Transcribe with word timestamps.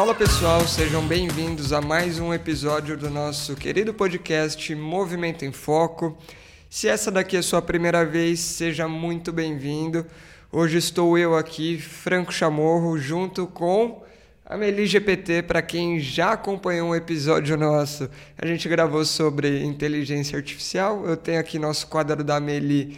Fala 0.00 0.14
pessoal, 0.14 0.66
sejam 0.66 1.06
bem-vindos 1.06 1.74
a 1.74 1.82
mais 1.82 2.18
um 2.18 2.32
episódio 2.32 2.96
do 2.96 3.10
nosso 3.10 3.54
querido 3.54 3.92
podcast 3.92 4.74
Movimento 4.74 5.44
em 5.44 5.52
Foco. 5.52 6.16
Se 6.70 6.88
essa 6.88 7.10
daqui 7.10 7.36
é 7.36 7.42
sua 7.42 7.60
primeira 7.60 8.02
vez, 8.02 8.40
seja 8.40 8.88
muito 8.88 9.30
bem-vindo. 9.30 10.06
Hoje 10.50 10.78
estou 10.78 11.18
eu 11.18 11.36
aqui, 11.36 11.78
Franco 11.78 12.32
Chamorro, 12.32 12.96
junto 12.96 13.46
com 13.46 14.02
a 14.46 14.56
Meli 14.56 14.86
GPT. 14.86 15.42
Para 15.42 15.60
quem 15.60 16.00
já 16.00 16.32
acompanhou 16.32 16.88
um 16.88 16.94
episódio 16.94 17.54
nosso, 17.58 18.08
a 18.38 18.46
gente 18.46 18.66
gravou 18.70 19.04
sobre 19.04 19.62
inteligência 19.62 20.38
artificial. 20.38 21.04
Eu 21.04 21.14
tenho 21.14 21.38
aqui 21.38 21.58
nosso 21.58 21.86
quadro 21.88 22.24
da 22.24 22.40
Meli, 22.40 22.96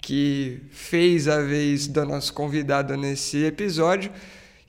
que 0.00 0.62
fez 0.70 1.26
a 1.26 1.40
vez 1.40 1.88
do 1.88 2.06
nosso 2.06 2.32
convidado 2.32 2.96
nesse 2.96 3.42
episódio. 3.44 4.12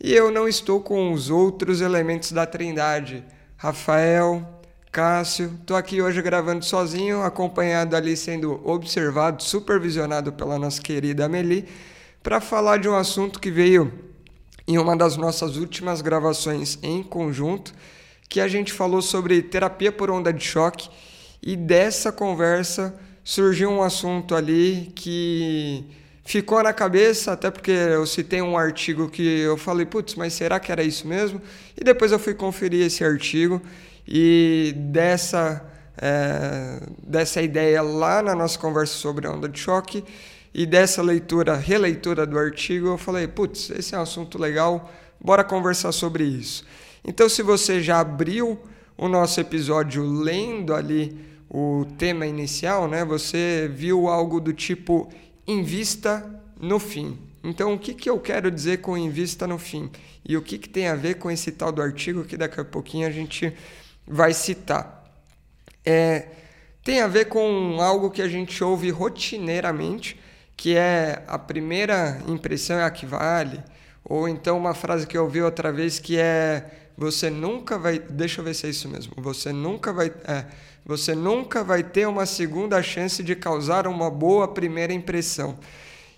E 0.06 0.14
eu 0.14 0.30
não 0.30 0.48
estou 0.48 0.82
com 0.82 1.12
os 1.12 1.32
outros 1.32 1.82
elementos 1.82 2.32
da 2.32 2.45
Trindade. 2.45 3.23
Rafael, 3.58 4.62
Cássio, 4.91 5.58
estou 5.59 5.76
aqui 5.76 6.00
hoje 6.00 6.22
gravando 6.22 6.64
sozinho, 6.64 7.23
acompanhado 7.23 7.95
ali 7.95 8.16
sendo 8.16 8.62
observado, 8.64 9.41
supervisionado 9.41 10.31
pela 10.31 10.59
nossa 10.59 10.80
querida 10.80 11.26
Amelie, 11.26 11.68
para 12.22 12.40
falar 12.40 12.78
de 12.78 12.88
um 12.88 12.95
assunto 12.95 13.40
que 13.40 13.50
veio 13.50 13.91
em 14.68 14.78
uma 14.78 14.95
das 14.95 15.18
nossas 15.18 15.58
últimas 15.58 16.02
gravações 16.02 16.78
em 16.84 17.02
conjunto, 17.02 17.73
que 18.30 18.40
a 18.40 18.48
gente 18.48 18.73
falou 18.73 19.02
sobre 19.02 19.42
terapia 19.42 19.92
por 19.92 20.12
onda 20.12 20.31
de 20.31 20.45
choque, 20.45 20.88
e 21.42 21.56
dessa 21.56 22.12
conversa 22.12 22.95
surgiu 23.23 23.72
um 23.72 23.81
assunto 23.81 24.36
ali 24.36 24.92
que 24.95 25.84
ficou 26.26 26.62
na 26.64 26.74
cabeça, 26.74 27.34
até 27.34 27.52
porque 27.52 27.72
eu 27.72 28.06
citei 28.08 28.42
um 28.42 28.58
artigo 28.58 29.08
que 29.08 29.42
eu 29.42 29.56
falei, 29.56 29.86
putz, 29.86 30.16
mas 30.16 30.34
será 30.34 30.60
que 30.60 30.72
era 30.72 30.84
isso 30.84 31.08
mesmo? 31.08 31.40
E 31.80 31.84
depois 31.84 32.12
eu 32.12 32.18
fui 32.18 32.34
conferir 32.34 32.84
esse 32.84 33.04
artigo 33.04 33.62
e 34.08 34.73
dessa, 34.76 35.64
é, 36.02 36.82
dessa 37.04 37.44
ideia 37.44 37.82
lá 37.84 38.23
na 38.23 38.34
nossa 38.34 38.58
conversa 38.58 38.95
sobre 38.95 39.28
a 39.28 39.32
onda 39.32 39.48
de 39.48 39.59
choque 39.59 40.04
e 40.52 40.66
dessa 40.66 41.02
leitura, 41.04 41.56
releitura 41.56 42.26
do 42.26 42.39
artigo, 42.39 42.88
eu 42.88 42.98
falei, 42.98 43.28
putz, 43.28 43.70
esse 43.70 43.94
é 43.94 44.00
um 44.00 44.02
assunto 44.02 44.39
legal, 44.39 44.92
bora 45.22 45.44
conversar 45.44 45.92
sobre 45.92 46.23
isso. 46.23 46.66
Então, 47.04 47.30
se 47.30 47.44
você 47.44 47.82
já 47.84 48.00
abriu 48.00 48.58
o 48.98 49.08
nosso 49.08 49.39
episódio 49.39 50.04
lendo 50.04 50.73
ali 50.73 51.16
o 51.48 51.86
tema 52.00 52.26
inicial, 52.26 52.88
né, 52.88 53.06
você 53.06 53.70
viu 53.72 54.08
algo 54.08 54.39
do 54.39 54.54
tipo 54.54 55.12
invista 55.48 56.24
no 56.60 56.80
fim. 56.80 57.18
Então, 57.44 57.74
o 57.74 57.80
que, 57.80 57.94
que 57.94 58.10
eu 58.10 58.20
quero 58.20 58.50
dizer 58.50 58.78
com 58.78 58.98
invista 58.98 59.46
no 59.46 59.60
fim? 59.60 59.92
E 60.28 60.36
o 60.36 60.42
que, 60.42 60.58
que 60.58 60.68
tem 60.68 60.88
a 60.88 60.96
ver 60.96 61.16
com 61.16 61.30
esse 61.30 61.52
tal 61.52 61.72
do 61.72 61.82
artigo 61.82 62.24
que 62.24 62.36
daqui 62.36 62.60
a 62.60 62.66
pouquinho 62.66 63.08
a 63.08 63.12
gente 63.12 63.54
vai 64.08 64.34
citar? 64.34 65.04
É, 65.86 66.28
tem 66.84 67.02
a 67.02 67.08
ver 67.08 67.26
com 67.26 67.80
algo 67.80 68.10
que 68.10 68.22
a 68.22 68.28
gente 68.28 68.64
ouve 68.64 68.90
rotineiramente, 68.90 70.20
que 70.58 70.76
é 70.76 71.23
a 71.28 71.38
primeira 71.38 72.22
impressão 72.28 72.78
é 72.78 72.84
a 72.84 72.90
que 72.90 73.06
vale, 73.06 73.62
ou 74.04 74.28
então 74.28 74.58
uma 74.58 74.73
frase 74.73 75.06
que 75.06 75.18
eu 75.18 75.23
ouvi 75.23 75.42
outra 75.42 75.72
vez 75.72 76.00
que 76.00 76.18
é 76.18 76.90
você 76.98 77.30
nunca 77.30 77.78
vai, 77.78 78.00
deixa 78.00 78.40
eu 78.40 78.46
ver 78.46 78.54
se 78.54 78.66
é 78.66 78.70
isso 78.70 78.88
mesmo, 78.88 79.14
você 79.18 79.52
nunca 79.52 79.92
vai, 79.92 80.08
é, 80.26 80.46
você 80.86 81.16
nunca 81.16 81.64
vai 81.64 81.83
ter 81.83 82.08
uma 82.08 82.28
segunda 82.28 82.81
chance 82.83 83.23
de 83.23 83.36
causar 83.36 83.88
uma 83.88 84.09
boa 84.11 84.47
primeira 84.47 84.94
impressão. 84.94 85.58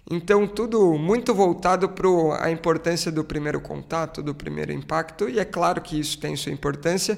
Então, 0.10 0.46
tudo 0.46 0.98
muito 0.98 1.34
voltado 1.34 1.88
para 1.90 2.08
a 2.44 2.52
importância 2.52 3.12
do 3.12 3.24
primeiro 3.24 3.62
contato, 3.62 4.22
do 4.22 4.36
primeiro 4.36 4.72
impacto, 4.74 5.30
e 5.30 5.40
é 5.40 5.46
claro 5.46 5.82
que 5.82 6.00
isso 6.00 6.20
tem 6.20 6.36
sua 6.36 6.52
importância, 6.52 7.18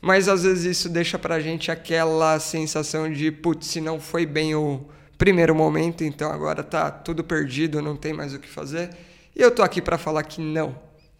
mas 0.00 0.28
às 0.28 0.42
vezes 0.42 0.64
isso 0.64 0.88
deixa 0.88 1.18
para 1.18 1.36
a 1.36 1.40
gente 1.40 1.70
aquela 1.70 2.38
sensação 2.38 3.10
de, 3.10 3.30
putz, 3.30 3.68
se 3.68 3.80
não 3.80 4.00
foi 4.00 4.26
bem 4.26 4.54
o 4.54 4.84
primeiro 5.16 5.54
momento, 5.54 6.04
então 6.04 6.30
agora 6.30 6.62
tá 6.62 6.90
tudo 6.90 7.22
perdido, 7.22 7.80
não 7.80 7.96
tem 7.96 8.12
mais 8.12 8.34
o 8.34 8.38
que 8.38 8.48
fazer. 8.48 8.90
E 9.36 9.40
eu 9.40 9.50
tô 9.50 9.62
aqui 9.62 9.80
para 9.80 9.96
falar 9.96 10.24
que 10.24 10.40
não, 10.40 10.74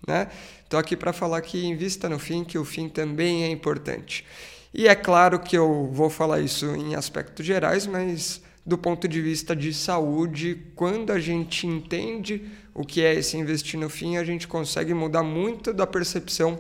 né? 0.07 0.29
Tô 0.69 0.77
aqui 0.77 0.97
para 0.97 1.13
falar 1.13 1.41
que 1.43 1.65
invista 1.65 2.09
no 2.09 2.19
fim, 2.19 2.43
que 2.43 2.59
o 2.59 2.65
fim 2.65 2.89
também 2.89 3.45
é 3.45 3.49
importante. 3.51 4.25
E 4.75 4.89
é 4.89 4.95
claro 4.95 5.39
que 5.39 5.57
eu 5.57 5.91
vou 5.93 6.09
falar 6.09 6.41
isso 6.41 6.67
em 6.75 6.95
aspectos 6.95 7.45
gerais, 7.45 7.87
mas 7.87 8.43
do 8.65 8.79
ponto 8.79 9.07
de 9.07 9.21
vista 9.21 9.55
de 9.55 9.75
saúde, 9.75 10.63
quando 10.75 11.11
a 11.11 11.19
gente 11.19 11.67
entende 11.67 12.49
o 12.73 12.85
que 12.85 13.03
é 13.03 13.15
esse 13.15 13.37
investir 13.37 13.79
no 13.79 13.91
fim, 13.91 14.17
a 14.17 14.25
gente 14.25 14.49
consegue 14.49 14.95
mudar 14.95 15.23
muito 15.23 15.73
da 15.73 15.87
percepção 15.87 16.59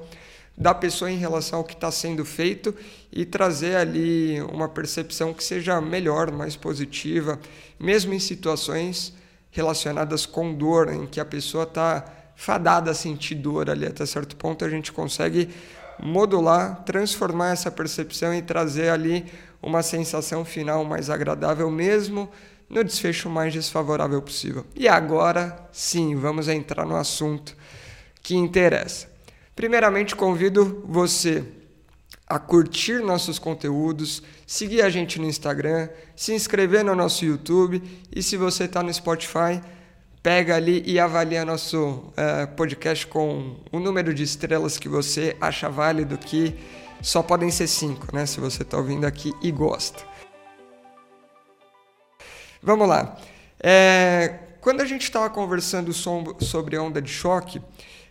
da 0.56 0.74
pessoa 0.74 1.10
em 1.10 1.16
relação 1.16 1.60
ao 1.60 1.64
que 1.64 1.72
está 1.72 1.90
sendo 1.90 2.24
feito 2.24 2.74
e 3.10 3.24
trazer 3.24 3.76
ali 3.76 4.40
uma 4.42 4.68
percepção 4.68 5.32
que 5.32 5.42
seja 5.42 5.80
melhor, 5.80 6.30
mais 6.30 6.56
positiva, 6.56 7.40
mesmo 7.80 8.12
em 8.12 8.18
situações 8.18 9.14
relacionadas 9.50 10.26
com 10.26 10.52
dor, 10.52 10.92
em 10.92 11.06
que 11.06 11.20
a 11.20 11.24
pessoa 11.24 11.64
está 11.64 12.04
fadada 12.36 12.90
a 12.90 12.94
sentir 12.94 13.36
dor 13.36 13.70
ali 13.70 13.86
até 13.86 14.04
certo 14.04 14.36
ponto, 14.36 14.64
a 14.64 14.68
gente 14.68 14.92
consegue 14.92 15.48
modular, 16.02 16.82
transformar 16.84 17.52
essa 17.52 17.70
percepção 17.70 18.34
e 18.34 18.42
trazer 18.42 18.88
ali 18.90 19.24
uma 19.62 19.82
sensação 19.82 20.44
final 20.44 20.84
mais 20.84 21.08
agradável, 21.08 21.70
mesmo 21.70 22.28
no 22.68 22.82
desfecho 22.82 23.30
mais 23.30 23.52
desfavorável 23.52 24.20
possível. 24.20 24.66
E 24.74 24.88
agora 24.88 25.68
sim, 25.70 26.16
vamos 26.16 26.48
entrar 26.48 26.84
no 26.84 26.96
assunto 26.96 27.56
que 28.22 28.34
interessa. 28.34 29.08
Primeiramente, 29.54 30.16
convido 30.16 30.82
você 30.86 31.44
a 32.26 32.38
curtir 32.38 33.02
nossos 33.02 33.38
conteúdos, 33.38 34.22
seguir 34.46 34.80
a 34.80 34.88
gente 34.88 35.20
no 35.20 35.26
Instagram, 35.26 35.88
se 36.16 36.32
inscrever 36.32 36.82
no 36.82 36.94
nosso 36.94 37.26
YouTube 37.26 37.82
e 38.10 38.22
se 38.22 38.38
você 38.38 38.64
está 38.64 38.82
no 38.82 38.92
Spotify, 38.92 39.60
pega 40.22 40.54
ali 40.54 40.82
e 40.86 41.00
avalia 41.00 41.44
nosso 41.44 41.84
uh, 41.84 42.46
podcast 42.56 43.06
com 43.06 43.56
o 43.72 43.80
número 43.80 44.14
de 44.14 44.22
estrelas 44.22 44.78
que 44.78 44.88
você 44.88 45.36
acha 45.40 45.68
válido, 45.68 46.16
que 46.16 46.54
só 47.02 47.22
podem 47.22 47.50
ser 47.50 47.66
cinco, 47.66 48.14
né? 48.14 48.24
Se 48.24 48.38
você 48.38 48.62
está 48.62 48.78
ouvindo 48.78 49.04
aqui 49.04 49.32
e 49.42 49.50
gosta. 49.50 50.04
Vamos 52.62 52.88
lá. 52.88 53.16
É, 53.58 54.38
quando 54.60 54.80
a 54.80 54.84
gente 54.84 55.02
estava 55.02 55.28
conversando 55.28 55.92
sobre 55.92 56.78
onda 56.78 57.02
de 57.02 57.10
choque, 57.10 57.60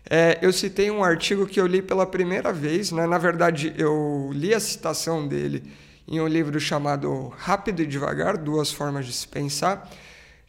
é, 0.09 0.37
eu 0.41 0.51
citei 0.51 0.91
um 0.91 1.01
artigo 1.01 1.47
que 1.47 1.61
eu 1.61 1.65
li 1.65 1.81
pela 1.81 2.05
primeira 2.05 2.51
vez. 2.51 2.91
Né? 2.91 3.07
Na 3.07 3.17
verdade, 3.17 3.73
eu 3.77 4.29
li 4.33 4.53
a 4.53 4.59
citação 4.59 5.25
dele 5.25 5.63
em 6.05 6.19
um 6.19 6.27
livro 6.27 6.59
chamado 6.59 7.29
Rápido 7.37 7.81
e 7.81 7.87
Devagar: 7.87 8.37
Duas 8.37 8.69
Formas 8.69 9.05
de 9.05 9.13
Se 9.13 9.25
Pensar 9.25 9.89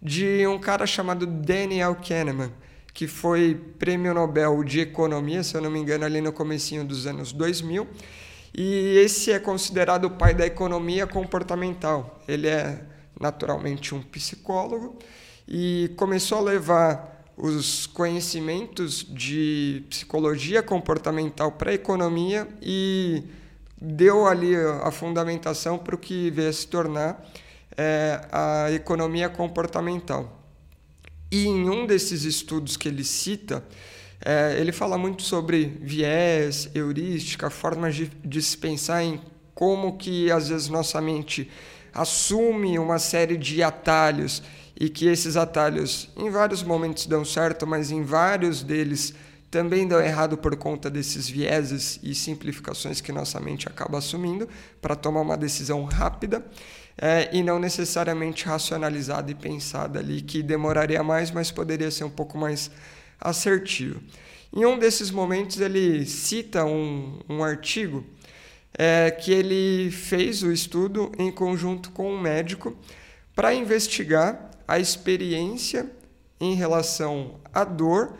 de 0.02 0.44
um 0.48 0.58
cara 0.58 0.84
chamado 0.84 1.24
Daniel 1.26 1.94
Kahneman, 1.94 2.52
que 2.92 3.06
foi 3.06 3.54
prêmio 3.78 4.12
Nobel 4.12 4.64
de 4.64 4.80
Economia, 4.80 5.44
se 5.44 5.54
eu 5.54 5.60
não 5.60 5.70
me 5.70 5.78
engano, 5.78 6.04
ali 6.04 6.20
no 6.20 6.32
comecinho 6.32 6.84
dos 6.84 7.06
anos 7.06 7.32
2000. 7.32 7.86
E 8.54 8.98
esse 8.98 9.30
é 9.30 9.38
considerado 9.38 10.06
o 10.06 10.10
pai 10.10 10.34
da 10.34 10.44
economia 10.44 11.06
comportamental. 11.06 12.20
Ele 12.26 12.48
é 12.48 12.82
naturalmente 13.18 13.94
um 13.94 14.02
psicólogo 14.02 14.98
e 15.46 15.92
começou 15.96 16.38
a 16.38 16.40
levar 16.42 17.24
os 17.36 17.86
conhecimentos 17.86 19.06
de 19.08 19.84
psicologia 19.88 20.62
comportamental 20.62 21.52
para 21.52 21.70
a 21.70 21.74
economia 21.74 22.46
e 22.60 23.24
deu 23.80 24.26
ali 24.26 24.54
a 24.82 24.90
fundamentação 24.90 25.78
para 25.78 25.94
o 25.94 25.98
que 25.98 26.30
veio 26.30 26.50
a 26.50 26.52
se 26.52 26.66
tornar 26.66 27.24
é, 27.76 28.20
a 28.30 28.70
economia 28.72 29.28
comportamental. 29.28 30.40
E 31.30 31.46
em 31.46 31.68
um 31.68 31.86
desses 31.86 32.24
estudos 32.24 32.76
que 32.76 32.88
ele 32.88 33.04
cita, 33.04 33.64
é, 34.24 34.56
ele 34.58 34.72
fala 34.72 34.98
muito 34.98 35.22
sobre 35.22 35.64
viés, 35.80 36.68
heurística, 36.74 37.50
formas 37.50 37.94
de, 37.94 38.06
de 38.24 38.42
se 38.42 38.56
pensar 38.56 39.02
em 39.02 39.20
como 39.54 39.96
que 39.96 40.30
às 40.30 40.48
vezes 40.48 40.68
nossa 40.68 41.00
mente 41.00 41.50
assume 41.92 42.78
uma 42.78 42.98
série 42.98 43.36
de 43.36 43.62
atalhos 43.62 44.42
e 44.78 44.88
que 44.88 45.06
esses 45.06 45.36
atalhos 45.36 46.08
em 46.16 46.30
vários 46.30 46.62
momentos 46.62 47.06
dão 47.06 47.24
certo, 47.24 47.66
mas 47.66 47.90
em 47.90 48.02
vários 48.02 48.62
deles 48.62 49.14
também 49.50 49.86
dão 49.86 50.00
errado 50.00 50.38
por 50.38 50.56
conta 50.56 50.88
desses 50.88 51.28
vieses 51.28 52.00
e 52.02 52.14
simplificações 52.14 53.02
que 53.02 53.12
nossa 53.12 53.38
mente 53.38 53.68
acaba 53.68 53.98
assumindo 53.98 54.48
para 54.80 54.96
tomar 54.96 55.20
uma 55.20 55.36
decisão 55.36 55.84
rápida 55.84 56.42
é, 56.96 57.28
e 57.32 57.42
não 57.42 57.58
necessariamente 57.58 58.44
racionalizada 58.44 59.30
e 59.30 59.34
pensada 59.34 59.98
ali, 59.98 60.20
que 60.20 60.42
demoraria 60.42 61.02
mais, 61.02 61.30
mas 61.30 61.50
poderia 61.50 61.90
ser 61.90 62.04
um 62.04 62.10
pouco 62.10 62.36
mais 62.38 62.70
assertivo. 63.20 64.00
Em 64.54 64.64
um 64.66 64.78
desses 64.78 65.10
momentos, 65.10 65.60
ele 65.60 66.04
cita 66.04 66.64
um, 66.64 67.18
um 67.28 67.42
artigo 67.42 68.04
é, 68.78 69.10
que 69.10 69.32
ele 69.32 69.90
fez 69.90 70.42
o 70.42 70.52
estudo 70.52 71.10
em 71.18 71.30
conjunto 71.30 71.90
com 71.90 72.12
um 72.12 72.20
médico 72.20 72.76
para 73.34 73.54
investigar 73.54 74.50
a 74.68 74.78
experiência 74.78 75.90
em 76.40 76.54
relação 76.54 77.40
à 77.52 77.64
dor 77.64 78.14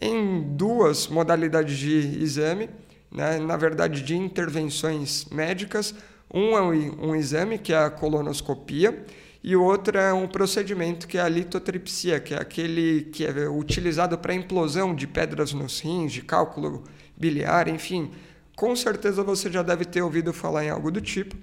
em 0.00 0.42
duas 0.56 1.06
modalidades 1.06 1.78
de 1.78 2.22
exame, 2.22 2.68
né? 3.10 3.38
na 3.38 3.56
verdade, 3.56 4.02
de 4.02 4.16
intervenções 4.16 5.24
médicas. 5.26 5.94
Um 6.34 6.56
é 6.56 6.60
um 6.60 7.14
exame, 7.14 7.58
que 7.58 7.72
é 7.72 7.78
a 7.78 7.88
colonoscopia, 7.88 9.04
e 9.40 9.54
o 9.54 9.62
outro 9.62 9.96
é 9.96 10.12
um 10.12 10.26
procedimento 10.26 11.06
que 11.06 11.16
é 11.16 11.20
a 11.20 11.28
litotripsia, 11.28 12.18
que 12.18 12.34
é 12.34 12.40
aquele 12.40 13.02
que 13.12 13.24
é 13.24 13.48
utilizado 13.48 14.18
para 14.18 14.34
implosão 14.34 14.94
de 14.96 15.06
pedras 15.06 15.52
nos 15.52 15.78
rins, 15.78 16.12
de 16.12 16.22
cálculo 16.22 16.82
biliar, 17.16 17.68
enfim. 17.68 18.10
Com 18.56 18.74
certeza 18.74 19.22
você 19.22 19.48
já 19.48 19.62
deve 19.62 19.84
ter 19.84 20.02
ouvido 20.02 20.32
falar 20.32 20.64
em 20.64 20.70
algo 20.70 20.90
do 20.90 21.00
tipo. 21.00 21.36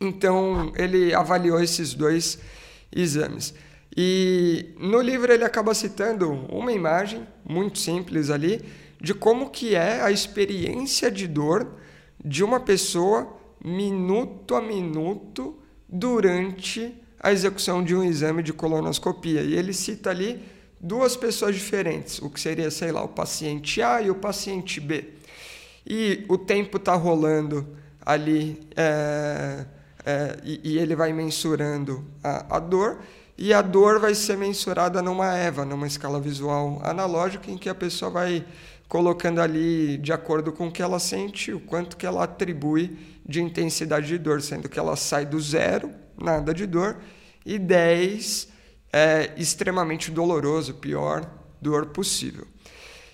Então, 0.00 0.72
ele 0.76 1.12
avaliou 1.12 1.62
esses 1.62 1.92
dois 1.92 2.38
exames. 2.94 3.52
E 3.94 4.72
no 4.78 5.02
livro 5.02 5.30
ele 5.30 5.44
acaba 5.44 5.74
citando 5.74 6.30
uma 6.48 6.72
imagem 6.72 7.26
muito 7.44 7.78
simples 7.78 8.30
ali 8.30 8.62
de 8.98 9.12
como 9.12 9.50
que 9.50 9.74
é 9.74 10.00
a 10.00 10.10
experiência 10.10 11.10
de 11.10 11.26
dor 11.26 11.74
de 12.24 12.44
uma 12.44 12.60
pessoa 12.60 13.39
minuto 13.64 14.54
a 14.54 14.60
minuto 14.60 15.58
durante 15.88 16.94
a 17.18 17.32
execução 17.32 17.84
de 17.84 17.94
um 17.94 18.02
exame 18.02 18.42
de 18.42 18.52
colonoscopia. 18.52 19.42
E 19.42 19.54
ele 19.54 19.72
cita 19.72 20.10
ali 20.10 20.42
duas 20.80 21.16
pessoas 21.16 21.54
diferentes, 21.54 22.20
o 22.22 22.30
que 22.30 22.40
seria, 22.40 22.70
sei 22.70 22.90
lá, 22.90 23.02
o 23.02 23.08
paciente 23.08 23.82
A 23.82 24.00
e 24.00 24.10
o 24.10 24.14
paciente 24.14 24.80
B. 24.80 25.04
E 25.86 26.24
o 26.28 26.38
tempo 26.38 26.78
está 26.78 26.94
rolando 26.94 27.66
ali 28.04 28.58
é, 28.76 29.66
é, 30.04 30.38
e, 30.42 30.60
e, 30.64 30.78
ele 30.78 30.96
vai 30.96 31.12
mensurando 31.12 32.04
a, 32.24 32.56
a 32.56 32.58
dor 32.58 33.00
e 33.36 33.52
a 33.52 33.60
dor 33.60 33.98
vai 34.00 34.14
ser 34.14 34.36
mensurada 34.36 35.02
numa 35.02 35.36
EVA, 35.36 35.64
numa 35.64 35.86
escala 35.86 36.20
visual 36.20 36.80
analógica, 36.82 37.50
em 37.50 37.58
que 37.58 37.68
a 37.68 37.74
pessoa 37.74 38.10
vai 38.10 38.44
colocando 38.88 39.40
ali 39.40 39.96
de 39.98 40.12
acordo 40.12 40.52
com 40.52 40.68
o 40.68 40.72
que 40.72 40.82
ela 40.82 40.98
sente, 40.98 41.52
o 41.52 41.60
quanto 41.60 41.96
que 41.96 42.04
ela 42.04 42.24
atribui 42.24 42.98
de 43.30 43.40
intensidade 43.40 44.08
de 44.08 44.18
dor, 44.18 44.42
sendo 44.42 44.68
que 44.68 44.78
ela 44.78 44.96
sai 44.96 45.24
do 45.24 45.40
zero, 45.40 45.90
nada 46.20 46.52
de 46.52 46.66
dor, 46.66 46.98
e 47.46 47.58
10 47.58 48.48
é 48.92 49.32
extremamente 49.36 50.10
doloroso, 50.10 50.74
pior 50.74 51.30
dor 51.62 51.86
possível. 51.86 52.46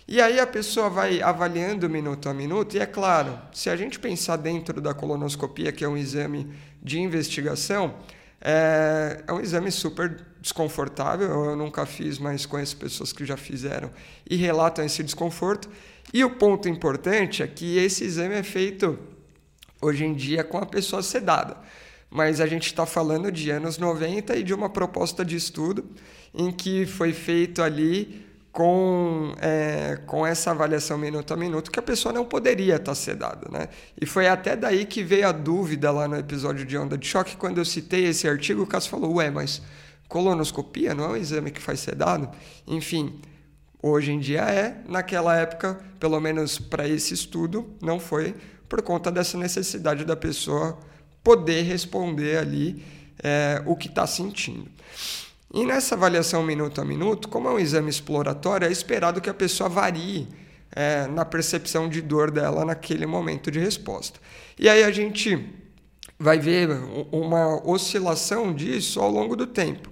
E 0.08 0.20
aí 0.20 0.40
a 0.40 0.46
pessoa 0.46 0.88
vai 0.88 1.20
avaliando 1.20 1.90
minuto 1.90 2.28
a 2.28 2.34
minuto, 2.34 2.76
e 2.76 2.80
é 2.80 2.86
claro, 2.86 3.38
se 3.52 3.68
a 3.68 3.76
gente 3.76 3.98
pensar 3.98 4.36
dentro 4.36 4.80
da 4.80 4.94
colonoscopia, 4.94 5.70
que 5.70 5.84
é 5.84 5.88
um 5.88 5.96
exame 5.96 6.50
de 6.82 6.98
investigação, 6.98 7.94
é, 8.40 9.24
é 9.26 9.32
um 9.32 9.40
exame 9.40 9.70
super 9.70 10.24
desconfortável. 10.40 11.28
Eu 11.28 11.56
nunca 11.56 11.84
fiz, 11.84 12.18
mas 12.18 12.46
conheço 12.46 12.76
pessoas 12.76 13.12
que 13.12 13.24
já 13.24 13.36
fizeram 13.36 13.90
e 14.28 14.36
relatam 14.36 14.84
esse 14.84 15.02
desconforto. 15.02 15.68
E 16.14 16.24
o 16.24 16.30
ponto 16.30 16.68
importante 16.68 17.42
é 17.42 17.46
que 17.46 17.76
esse 17.78 18.04
exame 18.04 18.36
é 18.36 18.42
feito 18.42 18.98
hoje 19.80 20.04
em 20.04 20.14
dia 20.14 20.42
com 20.44 20.58
a 20.58 20.66
pessoa 20.66 21.02
sedada. 21.02 21.56
Mas 22.10 22.40
a 22.40 22.46
gente 22.46 22.66
está 22.66 22.86
falando 22.86 23.30
de 23.30 23.50
anos 23.50 23.78
90 23.78 24.36
e 24.36 24.42
de 24.42 24.54
uma 24.54 24.70
proposta 24.70 25.24
de 25.24 25.36
estudo 25.36 25.84
em 26.34 26.50
que 26.52 26.86
foi 26.86 27.12
feito 27.12 27.62
ali 27.62 28.26
com, 28.56 29.34
é, 29.38 29.98
com 30.06 30.26
essa 30.26 30.50
avaliação 30.50 30.96
minuto 30.96 31.34
a 31.34 31.36
minuto 31.36 31.70
que 31.70 31.78
a 31.78 31.82
pessoa 31.82 32.10
não 32.10 32.24
poderia 32.24 32.76
estar 32.76 32.94
sedada. 32.94 33.48
Né? 33.50 33.68
E 34.00 34.06
foi 34.06 34.28
até 34.28 34.56
daí 34.56 34.86
que 34.86 35.02
veio 35.02 35.28
a 35.28 35.32
dúvida 35.32 35.90
lá 35.90 36.08
no 36.08 36.16
episódio 36.16 36.64
de 36.64 36.78
onda 36.78 36.96
de 36.96 37.06
choque, 37.06 37.36
quando 37.36 37.58
eu 37.58 37.66
citei 37.66 38.06
esse 38.06 38.26
artigo, 38.26 38.62
o 38.62 38.66
Cássio 38.66 38.90
falou, 38.90 39.16
ué, 39.16 39.30
mas 39.30 39.60
colonoscopia 40.08 40.94
não 40.94 41.04
é 41.04 41.08
um 41.08 41.16
exame 41.16 41.50
que 41.50 41.60
faz 41.60 41.80
sedado? 41.80 42.30
Enfim, 42.66 43.20
hoje 43.82 44.12
em 44.12 44.18
dia 44.18 44.40
é, 44.42 44.80
naquela 44.88 45.36
época, 45.36 45.78
pelo 46.00 46.18
menos 46.18 46.58
para 46.58 46.88
esse 46.88 47.12
estudo, 47.12 47.74
não 47.82 48.00
foi, 48.00 48.34
por 48.68 48.82
conta 48.82 49.10
dessa 49.10 49.38
necessidade 49.38 50.04
da 50.04 50.16
pessoa 50.16 50.78
poder 51.22 51.62
responder 51.62 52.38
ali 52.38 52.84
é, 53.22 53.62
o 53.66 53.76
que 53.76 53.88
está 53.88 54.06
sentindo. 54.06 54.70
E 55.52 55.64
nessa 55.64 55.94
avaliação 55.94 56.42
minuto 56.42 56.80
a 56.80 56.84
minuto, 56.84 57.28
como 57.28 57.48
é 57.48 57.52
um 57.52 57.58
exame 57.58 57.88
exploratório, 57.88 58.68
é 58.68 58.70
esperado 58.70 59.20
que 59.20 59.30
a 59.30 59.34
pessoa 59.34 59.68
varie 59.68 60.28
é, 60.72 61.06
na 61.06 61.24
percepção 61.24 61.88
de 61.88 62.02
dor 62.02 62.30
dela 62.30 62.64
naquele 62.64 63.06
momento 63.06 63.50
de 63.50 63.58
resposta. 63.58 64.20
E 64.58 64.68
aí 64.68 64.82
a 64.84 64.90
gente 64.90 65.48
vai 66.18 66.38
ver 66.38 66.68
uma 67.12 67.66
oscilação 67.68 68.52
disso 68.54 69.00
ao 69.00 69.10
longo 69.10 69.36
do 69.36 69.46
tempo, 69.46 69.90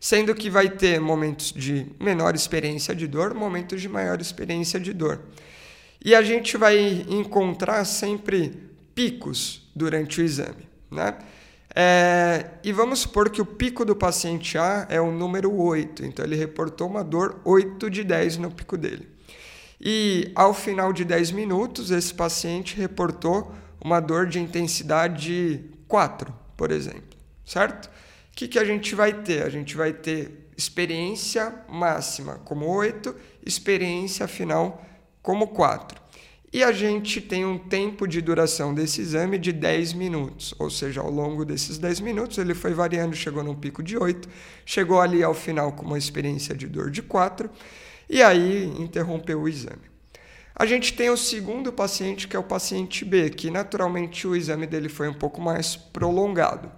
sendo 0.00 0.34
que 0.34 0.50
vai 0.50 0.68
ter 0.68 1.00
momentos 1.00 1.52
de 1.52 1.86
menor 2.00 2.34
experiência 2.34 2.94
de 2.94 3.06
dor, 3.06 3.34
momentos 3.34 3.80
de 3.80 3.88
maior 3.88 4.20
experiência 4.20 4.80
de 4.80 4.92
dor. 4.92 5.20
E 6.06 6.14
a 6.14 6.22
gente 6.22 6.56
vai 6.56 7.04
encontrar 7.08 7.84
sempre 7.84 8.70
picos 8.94 9.68
durante 9.74 10.20
o 10.20 10.24
exame. 10.24 10.68
Né? 10.88 11.18
É, 11.74 12.46
e 12.62 12.70
vamos 12.70 13.00
supor 13.00 13.28
que 13.28 13.42
o 13.42 13.44
pico 13.44 13.84
do 13.84 13.96
paciente 13.96 14.56
A 14.56 14.86
é 14.88 15.00
o 15.00 15.10
número 15.10 15.52
8, 15.52 16.04
então 16.04 16.24
ele 16.24 16.36
reportou 16.36 16.86
uma 16.86 17.02
dor 17.02 17.40
8 17.44 17.90
de 17.90 18.04
10 18.04 18.36
no 18.36 18.52
pico 18.52 18.76
dele. 18.76 19.08
E 19.80 20.30
ao 20.36 20.54
final 20.54 20.92
de 20.92 21.04
10 21.04 21.32
minutos, 21.32 21.90
esse 21.90 22.14
paciente 22.14 22.76
reportou 22.76 23.52
uma 23.84 23.98
dor 23.98 24.28
de 24.28 24.38
intensidade 24.38 25.60
4, 25.88 26.32
por 26.56 26.70
exemplo, 26.70 27.18
certo? 27.44 27.86
O 27.86 27.90
que, 28.36 28.46
que 28.46 28.60
a 28.60 28.64
gente 28.64 28.94
vai 28.94 29.12
ter? 29.12 29.42
A 29.42 29.48
gente 29.48 29.76
vai 29.76 29.92
ter 29.92 30.50
experiência 30.56 31.52
máxima 31.68 32.40
como 32.44 32.64
8, 32.64 33.12
experiência 33.44 34.28
final 34.28 34.86
como 35.26 35.48
4. 35.48 36.00
E 36.52 36.62
a 36.62 36.70
gente 36.70 37.20
tem 37.20 37.44
um 37.44 37.58
tempo 37.58 38.06
de 38.06 38.20
duração 38.20 38.72
desse 38.72 39.00
exame 39.00 39.38
de 39.38 39.52
10 39.52 39.92
minutos, 39.94 40.54
ou 40.56 40.70
seja, 40.70 41.00
ao 41.00 41.10
longo 41.10 41.44
desses 41.44 41.78
10 41.78 41.98
minutos 41.98 42.38
ele 42.38 42.54
foi 42.54 42.72
variando, 42.72 43.16
chegou 43.16 43.42
num 43.42 43.56
pico 43.56 43.82
de 43.82 43.98
8, 43.98 44.28
chegou 44.64 45.00
ali 45.00 45.24
ao 45.24 45.34
final 45.34 45.72
com 45.72 45.84
uma 45.84 45.98
experiência 45.98 46.54
de 46.54 46.68
dor 46.68 46.92
de 46.92 47.02
4, 47.02 47.50
e 48.08 48.22
aí 48.22 48.72
interrompeu 48.78 49.42
o 49.42 49.48
exame. 49.48 49.82
A 50.54 50.64
gente 50.64 50.92
tem 50.92 51.10
o 51.10 51.16
segundo 51.16 51.72
paciente, 51.72 52.28
que 52.28 52.36
é 52.36 52.38
o 52.38 52.44
paciente 52.44 53.04
B, 53.04 53.28
que 53.30 53.50
naturalmente 53.50 54.28
o 54.28 54.36
exame 54.36 54.64
dele 54.64 54.88
foi 54.88 55.08
um 55.08 55.14
pouco 55.14 55.40
mais 55.40 55.74
prolongado. 55.74 56.70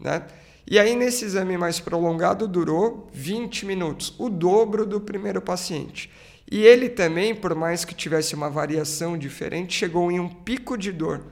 Né? 0.00 0.26
E 0.66 0.80
aí, 0.80 0.96
nesse 0.96 1.24
exame 1.24 1.56
mais 1.56 1.78
prolongado, 1.78 2.48
durou 2.48 3.08
20 3.12 3.64
minutos, 3.66 4.14
o 4.18 4.28
dobro 4.28 4.84
do 4.84 5.00
primeiro 5.00 5.40
paciente. 5.40 6.10
E 6.50 6.62
ele 6.62 6.88
também, 6.88 7.34
por 7.34 7.54
mais 7.54 7.84
que 7.84 7.94
tivesse 7.94 8.34
uma 8.34 8.50
variação 8.50 9.16
diferente, 9.16 9.74
chegou 9.74 10.10
em 10.10 10.20
um 10.20 10.28
pico 10.28 10.76
de 10.76 10.92
dor 10.92 11.24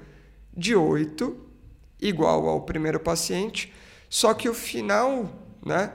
de 0.57 0.75
8, 0.75 1.37
igual 2.01 2.49
ao 2.49 2.63
primeiro 2.63 2.99
paciente, 2.99 3.73
só 4.09 4.35
que 4.35 4.49
o 4.49 4.55
final 4.55 5.31
né, 5.65 5.93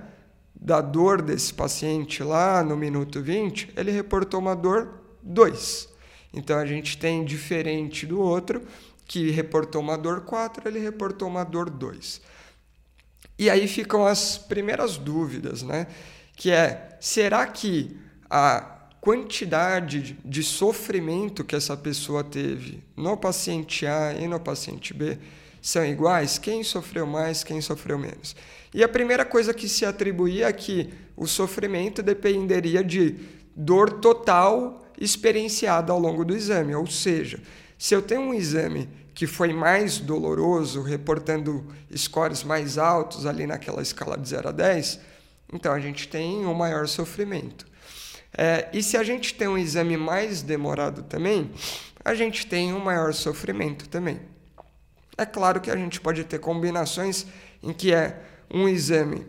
da 0.56 0.82
dor 0.82 1.22
desse 1.22 1.54
paciente 1.54 2.24
lá 2.24 2.64
no 2.64 2.76
minuto 2.76 3.22
20, 3.22 3.74
ele 3.76 3.92
reportou 3.92 4.40
uma 4.40 4.56
dor 4.56 5.02
2. 5.22 5.90
Então 6.34 6.58
a 6.58 6.66
gente 6.66 6.98
tem 6.98 7.26
diferente 7.26 8.06
do 8.06 8.20
outro, 8.20 8.62
que 9.06 9.32
reportou 9.32 9.82
uma 9.82 9.98
dor 9.98 10.22
4, 10.22 10.68
ele 10.68 10.80
reportou 10.80 11.28
uma 11.28 11.44
dor 11.44 11.70
2. 11.70 12.22
E 13.40 13.50
aí 13.50 13.68
ficam 13.68 14.06
as 14.06 14.38
primeiras 14.38 14.98
dúvidas, 14.98 15.62
né? 15.62 15.88
Que 16.36 16.52
é, 16.52 16.98
será 17.00 17.46
que 17.46 17.98
a 18.30 18.77
quantidade 19.08 20.20
de 20.26 20.44
sofrimento 20.44 21.46
que 21.46 21.56
essa 21.56 21.78
pessoa 21.78 22.26
teve 22.26 22.84
no 22.94 23.16
paciente 23.16 23.86
A 23.86 24.12
e 24.12 24.28
no 24.28 24.38
paciente 24.38 24.94
B 24.94 25.18
são 25.62 25.86
iguais? 25.86 26.38
Quem 26.38 26.62
sofreu 26.62 27.08
mais, 27.08 27.42
quem 27.42 27.62
sofreu 27.62 27.98
menos? 27.98 28.36
E 28.74 28.84
a 28.84 28.90
primeira 28.90 29.24
coisa 29.24 29.54
que 29.54 29.70
se 29.70 29.86
atribuía 29.86 30.50
é 30.50 30.52
que 30.52 30.90
o 31.16 31.26
sofrimento 31.26 32.04
dependeria 32.04 32.84
de 32.84 33.16
dor 33.56 34.02
total 34.02 34.86
experienciada 35.00 35.94
ao 35.94 36.00
longo 36.00 36.26
do 36.26 36.36
exame. 36.36 36.76
Ou 36.76 36.86
seja, 36.86 37.40
se 37.78 37.96
eu 37.96 38.02
tenho 38.02 38.20
um 38.20 38.34
exame 38.34 38.90
que 39.14 39.26
foi 39.26 39.54
mais 39.54 40.00
doloroso, 40.00 40.82
reportando 40.82 41.66
scores 41.96 42.44
mais 42.44 42.78
altos 42.78 43.26
ali 43.26 43.48
naquela 43.48 43.82
escala 43.82 44.18
de 44.18 44.28
0 44.28 44.50
a 44.50 44.52
10, 44.52 45.00
então 45.54 45.72
a 45.72 45.80
gente 45.80 46.10
tem 46.10 46.46
um 46.46 46.54
maior 46.54 46.90
sofrimento. 46.90 47.66
É, 48.36 48.68
e 48.74 48.82
se 48.82 48.98
a 48.98 49.04
gente 49.04 49.34
tem 49.34 49.48
um 49.48 49.58
exame 49.58 49.98
mais 49.98 50.42
demorado 50.42 51.04
também, 51.04 51.52
a 52.04 52.14
gente 52.16 52.48
tem 52.48 52.74
um 52.74 52.80
maior 52.80 53.14
sofrimento 53.14 53.88
também. 53.90 54.20
É 55.18 55.26
claro 55.26 55.60
que 55.60 55.72
a 55.72 55.76
gente 55.76 56.00
pode 56.00 56.24
ter 56.24 56.40
combinações 56.40 57.26
em 57.62 57.74
que 57.74 57.94
é 57.94 58.22
um 58.54 58.68
exame 58.68 59.26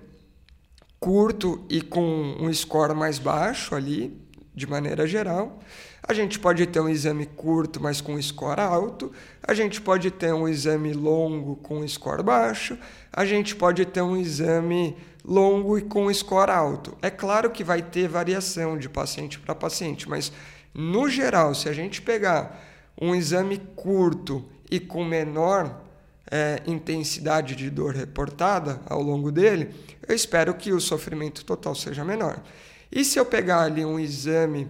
curto 1.01 1.65
e 1.69 1.81
com 1.81 2.37
um 2.39 2.53
score 2.53 2.95
mais 2.95 3.19
baixo 3.19 3.75
ali, 3.75 4.17
de 4.55 4.67
maneira 4.67 5.07
geral. 5.07 5.61
A 6.03 6.13
gente 6.13 6.39
pode 6.39 6.67
ter 6.67 6.81
um 6.81 6.89
exame 6.89 7.27
curto, 7.27 7.83
mas 7.83 8.01
com 8.01 8.21
score 8.21 8.61
alto. 8.61 9.13
A 9.43 9.55
gente 9.55 9.81
pode 9.81 10.11
ter 10.11 10.33
um 10.33 10.49
exame 10.49 10.93
longo 10.93 11.57
com 11.57 11.87
score 11.87 12.23
baixo. 12.23 12.79
A 13.13 13.25
gente 13.25 13.55
pode 13.55 13.85
ter 13.87 14.03
um 14.03 14.17
exame 14.17 14.97
longo 15.29 15.77
e 15.77 15.83
com 15.83 16.13
score 16.13 16.51
alto. 16.51 16.97
É 17.03 17.11
claro 17.11 17.51
que 17.51 17.63
vai 17.63 17.83
ter 17.83 18.09
variação 18.09 18.79
de 18.79 18.89
paciente 18.89 19.39
para 19.39 19.55
paciente, 19.55 20.09
mas 20.09 20.33
no 20.75 21.07
geral, 21.07 21.55
se 21.55 21.69
a 21.69 21.73
gente 21.75 22.01
pegar 22.01 22.59
um 22.99 23.15
exame 23.15 23.59
curto 23.77 24.43
e 24.71 24.81
com 24.81 25.05
menor 25.05 25.83
é, 26.31 26.63
intensidade 26.67 27.55
de 27.55 27.69
dor 27.69 27.95
reportada 27.95 28.81
ao 28.87 29.03
longo 29.03 29.31
dele, 29.31 29.75
eu 30.07 30.15
espero 30.15 30.55
que 30.55 30.73
o 30.73 30.81
sofrimento 30.81 31.45
total 31.45 31.75
seja 31.75 32.03
menor. 32.05 32.43
E 32.91 33.05
se 33.05 33.19
eu 33.19 33.27
pegar 33.27 33.61
ali 33.61 33.85
um 33.85 34.01
exame 34.01 34.67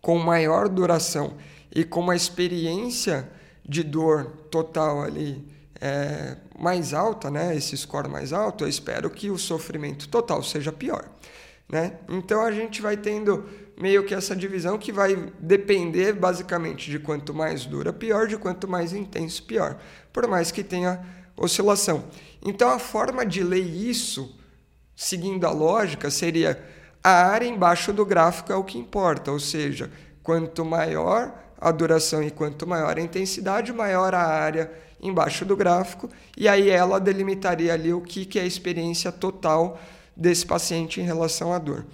com 0.00 0.16
maior 0.16 0.68
duração 0.68 1.34
e 1.74 1.82
com 1.82 2.00
uma 2.00 2.14
experiência 2.14 3.28
de 3.68 3.82
dor 3.82 4.26
total 4.48 5.02
ali 5.02 5.51
é, 5.84 6.36
mais 6.56 6.94
alta, 6.94 7.28
né, 7.28 7.56
esse 7.56 7.76
score 7.76 8.08
mais 8.08 8.32
alto, 8.32 8.62
eu 8.62 8.68
espero 8.68 9.10
que 9.10 9.32
o 9.32 9.36
sofrimento 9.36 10.08
total 10.08 10.40
seja 10.40 10.70
pior. 10.70 11.10
Né? 11.68 11.94
Então 12.08 12.40
a 12.40 12.52
gente 12.52 12.80
vai 12.80 12.96
tendo 12.96 13.44
meio 13.76 14.06
que 14.06 14.14
essa 14.14 14.36
divisão 14.36 14.78
que 14.78 14.92
vai 14.92 15.16
depender 15.40 16.12
basicamente 16.12 16.88
de 16.88 17.00
quanto 17.00 17.34
mais 17.34 17.64
dura, 17.66 17.92
pior, 17.92 18.28
de 18.28 18.36
quanto 18.36 18.68
mais 18.68 18.92
intenso, 18.92 19.42
pior, 19.42 19.76
por 20.12 20.28
mais 20.28 20.52
que 20.52 20.62
tenha 20.62 21.04
oscilação. 21.36 22.04
Então 22.40 22.70
a 22.70 22.78
forma 22.78 23.26
de 23.26 23.42
ler 23.42 23.64
isso, 23.64 24.38
seguindo 24.94 25.44
a 25.48 25.50
lógica, 25.50 26.10
seria 26.10 26.62
a 27.02 27.26
área 27.26 27.48
embaixo 27.48 27.92
do 27.92 28.06
gráfico 28.06 28.52
é 28.52 28.56
o 28.56 28.62
que 28.62 28.78
importa, 28.78 29.32
ou 29.32 29.40
seja, 29.40 29.90
quanto 30.22 30.64
maior 30.64 31.34
a 31.60 31.72
duração 31.72 32.22
e 32.22 32.30
quanto 32.30 32.68
maior 32.68 32.96
a 32.96 33.00
intensidade, 33.00 33.72
maior 33.72 34.14
a 34.14 34.22
área 34.22 34.70
embaixo 35.02 35.44
do 35.44 35.56
gráfico, 35.56 36.08
e 36.36 36.48
aí 36.48 36.70
ela 36.70 37.00
delimitaria 37.00 37.74
ali 37.74 37.92
o 37.92 38.00
que, 38.00 38.24
que 38.24 38.38
é 38.38 38.42
a 38.42 38.46
experiência 38.46 39.10
total 39.10 39.80
desse 40.16 40.46
paciente 40.46 41.00
em 41.00 41.04
relação 41.04 41.52
à 41.52 41.58
dor. 41.58 41.84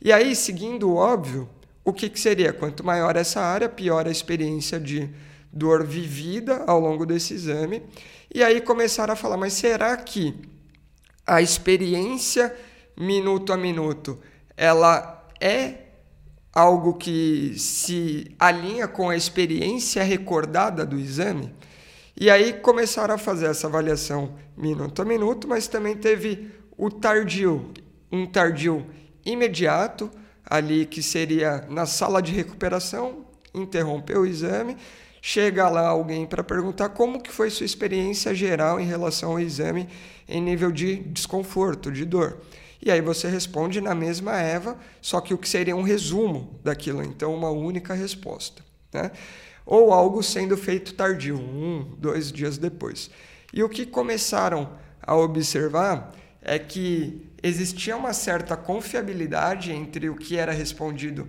E 0.00 0.12
aí, 0.12 0.34
seguindo 0.34 0.90
o 0.90 0.96
óbvio, 0.96 1.48
o 1.84 1.92
que, 1.92 2.08
que 2.08 2.18
seria? 2.18 2.52
Quanto 2.52 2.84
maior 2.84 3.16
essa 3.16 3.40
área, 3.40 3.68
pior 3.68 4.06
a 4.06 4.10
experiência 4.10 4.80
de 4.80 5.10
dor 5.52 5.84
vivida 5.84 6.64
ao 6.66 6.80
longo 6.80 7.06
desse 7.06 7.34
exame. 7.34 7.82
E 8.34 8.42
aí 8.42 8.60
começaram 8.60 9.12
a 9.12 9.16
falar, 9.16 9.36
mas 9.36 9.52
será 9.52 9.96
que 9.96 10.34
a 11.26 11.40
experiência 11.40 12.54
minuto 12.96 13.52
a 13.52 13.56
minuto, 13.56 14.18
ela 14.56 15.28
é 15.40 15.74
algo 16.52 16.94
que 16.94 17.54
se 17.58 18.34
alinha 18.38 18.86
com 18.86 19.10
a 19.10 19.16
experiência 19.16 20.02
recordada 20.02 20.84
do 20.84 20.98
exame? 20.98 21.52
E 22.16 22.30
aí 22.30 22.52
começaram 22.52 23.14
a 23.14 23.18
fazer 23.18 23.46
essa 23.46 23.66
avaliação 23.66 24.36
minuto 24.56 25.02
a 25.02 25.04
minuto, 25.04 25.48
mas 25.48 25.66
também 25.66 25.96
teve 25.96 26.50
o 26.76 26.88
tardio, 26.88 27.72
um 28.10 28.24
tardio 28.24 28.86
imediato, 29.26 30.10
ali 30.44 30.86
que 30.86 31.02
seria 31.02 31.66
na 31.68 31.86
sala 31.86 32.22
de 32.22 32.32
recuperação, 32.32 33.24
interrompeu 33.52 34.20
o 34.20 34.26
exame, 34.26 34.76
chega 35.20 35.68
lá 35.68 35.88
alguém 35.88 36.26
para 36.26 36.44
perguntar 36.44 36.90
como 36.90 37.20
que 37.20 37.32
foi 37.32 37.50
sua 37.50 37.66
experiência 37.66 38.34
geral 38.34 38.78
em 38.78 38.86
relação 38.86 39.32
ao 39.32 39.40
exame 39.40 39.88
em 40.28 40.40
nível 40.40 40.70
de 40.70 40.96
desconforto, 40.96 41.90
de 41.90 42.04
dor. 42.04 42.38
E 42.80 42.90
aí 42.90 43.00
você 43.00 43.28
responde 43.28 43.80
na 43.80 43.94
mesma 43.94 44.36
Eva, 44.36 44.76
só 45.00 45.20
que 45.20 45.32
o 45.32 45.38
que 45.38 45.48
seria 45.48 45.74
um 45.74 45.82
resumo 45.82 46.60
daquilo, 46.62 47.02
então 47.02 47.34
uma 47.34 47.50
única 47.50 47.94
resposta. 47.94 48.62
Né? 48.92 49.10
Ou 49.64 49.92
algo 49.92 50.22
sendo 50.22 50.56
feito 50.56 50.94
tardio, 50.94 51.36
um, 51.36 51.94
dois 51.98 52.30
dias 52.30 52.58
depois. 52.58 53.10
E 53.52 53.62
o 53.62 53.68
que 53.68 53.86
começaram 53.86 54.70
a 55.00 55.14
observar 55.16 56.12
é 56.42 56.58
que 56.58 57.30
existia 57.42 57.96
uma 57.96 58.12
certa 58.12 58.56
confiabilidade 58.56 59.72
entre 59.72 60.08
o 60.08 60.16
que 60.16 60.36
era 60.36 60.52
respondido 60.52 61.28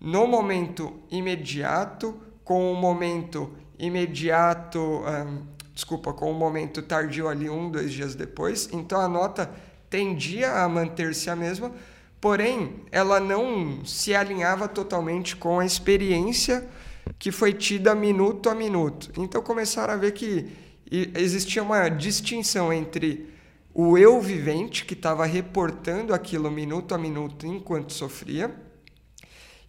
no 0.00 0.26
momento 0.26 1.00
imediato 1.10 2.20
com 2.46 2.72
o 2.72 2.76
momento 2.76 3.52
imediato, 3.76 4.78
um, 4.78 5.42
desculpa, 5.74 6.12
com 6.12 6.30
o 6.30 6.34
momento 6.34 6.80
tardio 6.80 7.28
ali 7.28 7.50
um, 7.50 7.68
dois 7.68 7.92
dias 7.92 8.14
depois. 8.14 8.68
Então 8.72 9.00
a 9.00 9.08
nota 9.08 9.50
tendia 9.90 10.62
a 10.62 10.68
manter-se 10.68 11.28
a 11.28 11.34
mesma, 11.34 11.72
porém 12.20 12.84
ela 12.92 13.18
não 13.18 13.84
se 13.84 14.14
alinhava 14.14 14.68
totalmente 14.68 15.34
com 15.34 15.58
a 15.58 15.66
experiência 15.66 16.64
que 17.18 17.30
foi 17.30 17.52
tida 17.52 17.94
minuto 17.94 18.48
a 18.48 18.54
minuto. 18.54 19.10
Então 19.18 19.42
começaram 19.42 19.94
a 19.94 19.96
ver 19.96 20.12
que 20.12 20.46
existia 20.90 21.62
uma 21.62 21.88
distinção 21.88 22.72
entre 22.72 23.28
o 23.74 23.98
eu 23.98 24.20
vivente, 24.20 24.84
que 24.84 24.94
estava 24.94 25.26
reportando 25.26 26.14
aquilo 26.14 26.50
minuto 26.50 26.94
a 26.94 26.98
minuto 26.98 27.46
enquanto 27.46 27.92
sofria, 27.92 28.54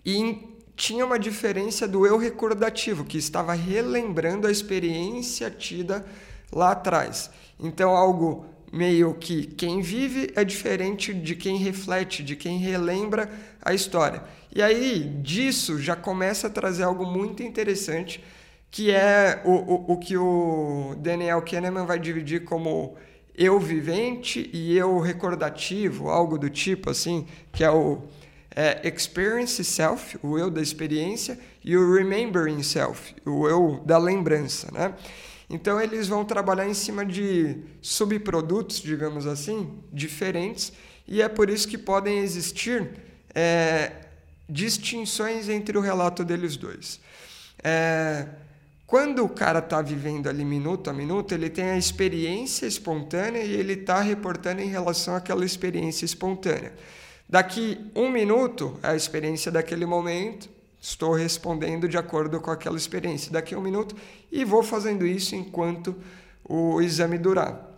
e 0.05 0.55
tinha 0.77 1.05
uma 1.05 1.19
diferença 1.19 1.87
do 1.87 2.05
eu 2.05 2.17
recordativo, 2.17 3.03
que 3.03 3.17
estava 3.17 3.53
relembrando 3.53 4.47
a 4.47 4.51
experiência 4.51 5.49
tida 5.51 6.05
lá 6.51 6.71
atrás. 6.71 7.29
Então, 7.59 7.95
algo 7.95 8.45
meio 8.71 9.13
que 9.15 9.45
quem 9.45 9.81
vive 9.81 10.31
é 10.35 10.43
diferente 10.43 11.13
de 11.13 11.35
quem 11.35 11.57
reflete, 11.57 12.23
de 12.23 12.35
quem 12.35 12.59
relembra 12.59 13.29
a 13.61 13.73
história. 13.73 14.23
E 14.57 14.61
aí, 14.63 15.03
disso 15.21 15.79
já 15.79 15.95
começa 15.95 16.47
a 16.47 16.49
trazer 16.49 16.81
algo 16.81 17.05
muito 17.05 17.43
interessante, 17.43 18.23
que 18.71 18.89
é 18.89 19.39
o, 19.45 19.51
o, 19.51 19.93
o 19.93 19.97
que 19.99 20.17
o 20.17 20.95
Daniel 20.97 21.43
Kahneman 21.43 21.85
vai 21.85 21.99
dividir 21.99 22.43
como 22.43 22.95
eu 23.35 23.59
vivente 23.59 24.49
e 24.51 24.75
eu 24.75 24.97
recordativo, 24.97 26.09
algo 26.09 26.39
do 26.39 26.49
tipo 26.49 26.89
assim, 26.89 27.27
que 27.53 27.63
é 27.63 27.69
o 27.69 28.01
é, 28.55 28.81
experience 28.89 29.63
self, 29.63 30.17
o 30.23 30.39
eu 30.39 30.49
da 30.49 30.59
experiência, 30.59 31.37
e 31.63 31.77
o 31.77 31.93
remembering 31.93 32.63
self, 32.63 33.13
o 33.27 33.47
eu 33.47 33.83
da 33.85 33.99
lembrança, 33.99 34.71
né? 34.71 34.95
Então 35.47 35.79
eles 35.79 36.07
vão 36.07 36.25
trabalhar 36.25 36.67
em 36.67 36.73
cima 36.73 37.05
de 37.05 37.57
subprodutos, 37.79 38.81
digamos 38.81 39.27
assim, 39.27 39.77
diferentes, 39.93 40.73
e 41.07 41.21
é 41.21 41.29
por 41.29 41.47
isso 41.47 41.67
que 41.67 41.77
podem 41.77 42.17
existir 42.17 42.89
é, 43.35 44.06
distinções 44.49 45.49
entre 45.49 45.77
o 45.77 45.81
relato 45.81 46.23
deles 46.23 46.55
dois. 46.55 46.99
É, 47.63 48.27
quando 48.85 49.23
o 49.25 49.29
cara 49.29 49.59
está 49.59 49.81
vivendo 49.81 50.27
ali 50.27 50.45
minuto 50.45 50.89
a 50.89 50.93
minuto, 50.93 51.33
ele 51.33 51.49
tem 51.49 51.71
a 51.71 51.77
experiência 51.77 52.65
espontânea 52.65 53.43
e 53.43 53.51
ele 53.51 53.73
está 53.73 53.99
reportando 53.99 54.61
em 54.61 54.69
relação 54.69 55.15
àquela 55.15 55.43
experiência 55.43 56.05
espontânea. 56.05 56.73
Daqui 57.27 57.77
um 57.93 58.09
minuto, 58.09 58.79
é 58.81 58.89
a 58.89 58.95
experiência 58.95 59.51
daquele 59.51 59.85
momento, 59.85 60.49
estou 60.79 61.13
respondendo 61.13 61.89
de 61.89 61.97
acordo 61.97 62.39
com 62.39 62.49
aquela 62.49 62.77
experiência. 62.77 63.29
Daqui 63.29 63.53
um 63.55 63.61
minuto, 63.61 63.93
e 64.31 64.45
vou 64.45 64.63
fazendo 64.63 65.05
isso 65.05 65.35
enquanto 65.35 65.93
o 66.47 66.81
exame 66.81 67.17
durar. 67.17 67.69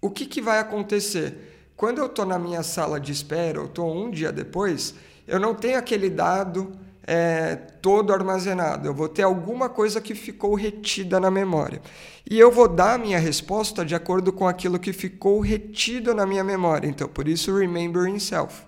O 0.00 0.10
que, 0.10 0.26
que 0.26 0.40
vai 0.40 0.58
acontecer? 0.58 1.70
Quando 1.76 1.98
eu 1.98 2.06
estou 2.06 2.26
na 2.26 2.40
minha 2.40 2.64
sala 2.64 2.98
de 2.98 3.12
espera, 3.12 3.60
ou 3.60 3.66
estou 3.66 3.96
um 3.96 4.10
dia 4.10 4.32
depois, 4.32 4.96
eu 5.28 5.38
não 5.38 5.54
tenho 5.54 5.78
aquele 5.78 6.08
dado 6.08 6.72
é, 7.06 7.54
todo 7.80 8.12
armazenado. 8.12 8.88
Eu 8.88 8.94
vou 8.94 9.08
ter 9.08 9.22
alguma 9.22 9.68
coisa 9.68 10.00
que 10.00 10.14
ficou 10.14 10.54
retida 10.54 11.20
na 11.20 11.30
memória. 11.30 11.80
E 12.28 12.38
eu 12.38 12.50
vou 12.50 12.68
dar 12.68 12.94
a 12.94 12.98
minha 12.98 13.18
resposta 13.18 13.84
de 13.84 13.94
acordo 13.94 14.32
com 14.32 14.48
aquilo 14.48 14.78
que 14.78 14.92
ficou 14.92 15.40
retido 15.40 16.14
na 16.14 16.26
minha 16.26 16.42
memória. 16.42 16.86
Então, 16.86 17.08
por 17.08 17.28
isso, 17.28 17.56
remembering 17.56 18.18
self. 18.18 18.62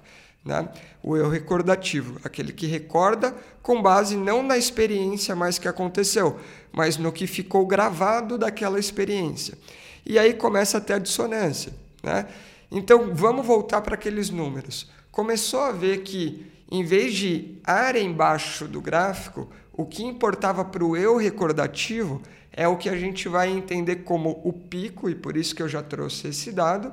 Né? 0.45 0.69
O 1.03 1.17
eu 1.17 1.29
recordativo, 1.29 2.19
aquele 2.25 2.53
que 2.53 2.67
recorda 2.67 3.35
com 3.63 3.83
base 3.83 4.17
não 4.17 4.43
na 4.43 4.57
experiência 4.57 5.37
mais 5.37 5.59
que 5.59 5.69
aconteceu, 5.69 6.39
mas 6.73 6.97
no 6.97 7.13
que 7.13 7.27
ficou 7.27 7.67
gravado 7.67 8.39
daquela 8.39 8.79
experiência. 8.79 9.57
E 10.05 10.19
aí 10.19 10.33
começa 10.33 10.79
até 10.79 10.95
a 10.95 10.99
dissonância. 10.99 11.73
Né? 12.03 12.27
Então, 12.71 13.15
vamos 13.15 13.45
voltar 13.45 13.83
para 13.83 13.95
aqueles 13.95 14.31
números. 14.31 14.89
Começou 15.11 15.61
a 15.61 15.73
ver 15.73 16.03
que 16.03 16.51
em 16.71 16.85
vez 16.85 17.15
de 17.15 17.59
área 17.65 18.01
embaixo 18.01 18.69
do 18.69 18.81
gráfico, 18.81 19.51
o 19.73 19.85
que 19.85 20.05
importava 20.05 20.65
para 20.65 20.85
o 20.85 20.97
eu 20.97 21.17
recordativo 21.17 22.23
é 22.53 22.69
o 22.69 22.77
que 22.77 22.89
a 22.89 22.97
gente 22.97 23.29
vai 23.29 23.49
entender 23.51 23.97
como 23.97 24.41
o 24.45 24.53
pico, 24.53 25.11
e 25.11 25.15
por 25.15 25.37
isso 25.37 25.55
que 25.55 25.63
eu 25.63 25.69
já 25.69 25.83
trouxe 25.83 26.29
esse 26.29 26.53
dado, 26.53 26.93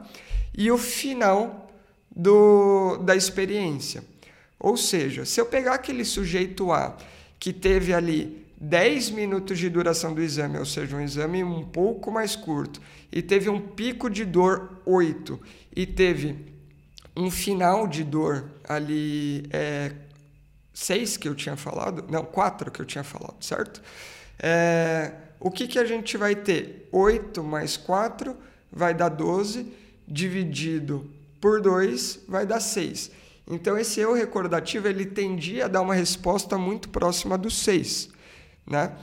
e 0.58 0.72
o 0.72 0.78
final 0.78 1.72
do, 2.16 2.98
da 2.98 3.16
experiência. 3.16 4.04
Ou 4.60 4.76
seja, 4.76 5.26
se 5.26 5.40
eu 5.40 5.46
pegar 5.46 5.76
aquele 5.76 6.04
sujeito 6.04 6.72
A 6.72 6.98
que 7.40 7.54
teve 7.54 7.94
ali 7.94 8.48
10 8.60 9.12
minutos 9.12 9.60
de 9.60 9.70
duração 9.70 10.14
do 10.14 10.24
exame, 10.24 10.58
ou 10.58 10.66
seja, 10.66 10.96
um 10.96 11.02
exame 11.02 11.44
um 11.44 11.64
pouco 11.64 12.12
mais 12.12 12.36
curto, 12.36 12.82
e 13.12 13.22
teve 13.22 13.50
um 13.50 13.62
pico 13.62 14.10
de 14.10 14.26
dor 14.26 14.82
8, 14.86 15.40
e 15.76 15.86
teve 15.86 16.57
um 17.18 17.32
final 17.32 17.88
de 17.88 18.04
dor 18.04 18.46
ali, 18.70 19.50
é, 19.52 19.92
seis 20.74 21.18
que 21.18 21.28
eu 21.28 21.34
tinha 21.34 21.58
falado, 21.58 22.06
não, 22.10 22.24
quatro 22.24 22.70
que 22.70 22.80
eu 22.80 22.86
tinha 22.86 23.04
falado, 23.04 23.44
certo? 23.44 23.82
É, 24.40 25.12
o 25.40 25.50
que, 25.50 25.68
que 25.68 25.80
a 25.80 25.86
gente 25.86 26.16
vai 26.16 26.36
ter? 26.36 26.88
8 26.92 27.44
mais 27.44 27.76
4 27.76 28.38
vai 28.72 28.94
dar 28.94 29.10
12, 29.10 29.74
dividido 30.08 31.10
por 31.42 31.60
2 31.60 32.20
vai 32.28 32.46
dar 32.46 32.60
6. 32.60 33.12
Então 33.50 33.78
esse 33.78 34.00
eu 34.00 34.14
recordativo 34.14 34.88
ele 34.88 35.06
tendia 35.06 35.66
a 35.66 35.68
dar 35.68 35.82
uma 35.82 35.96
resposta 35.96 36.58
muito 36.58 36.90
próxima 36.90 37.38
do 37.38 37.50
6, 37.50 38.10
né? 38.66 38.96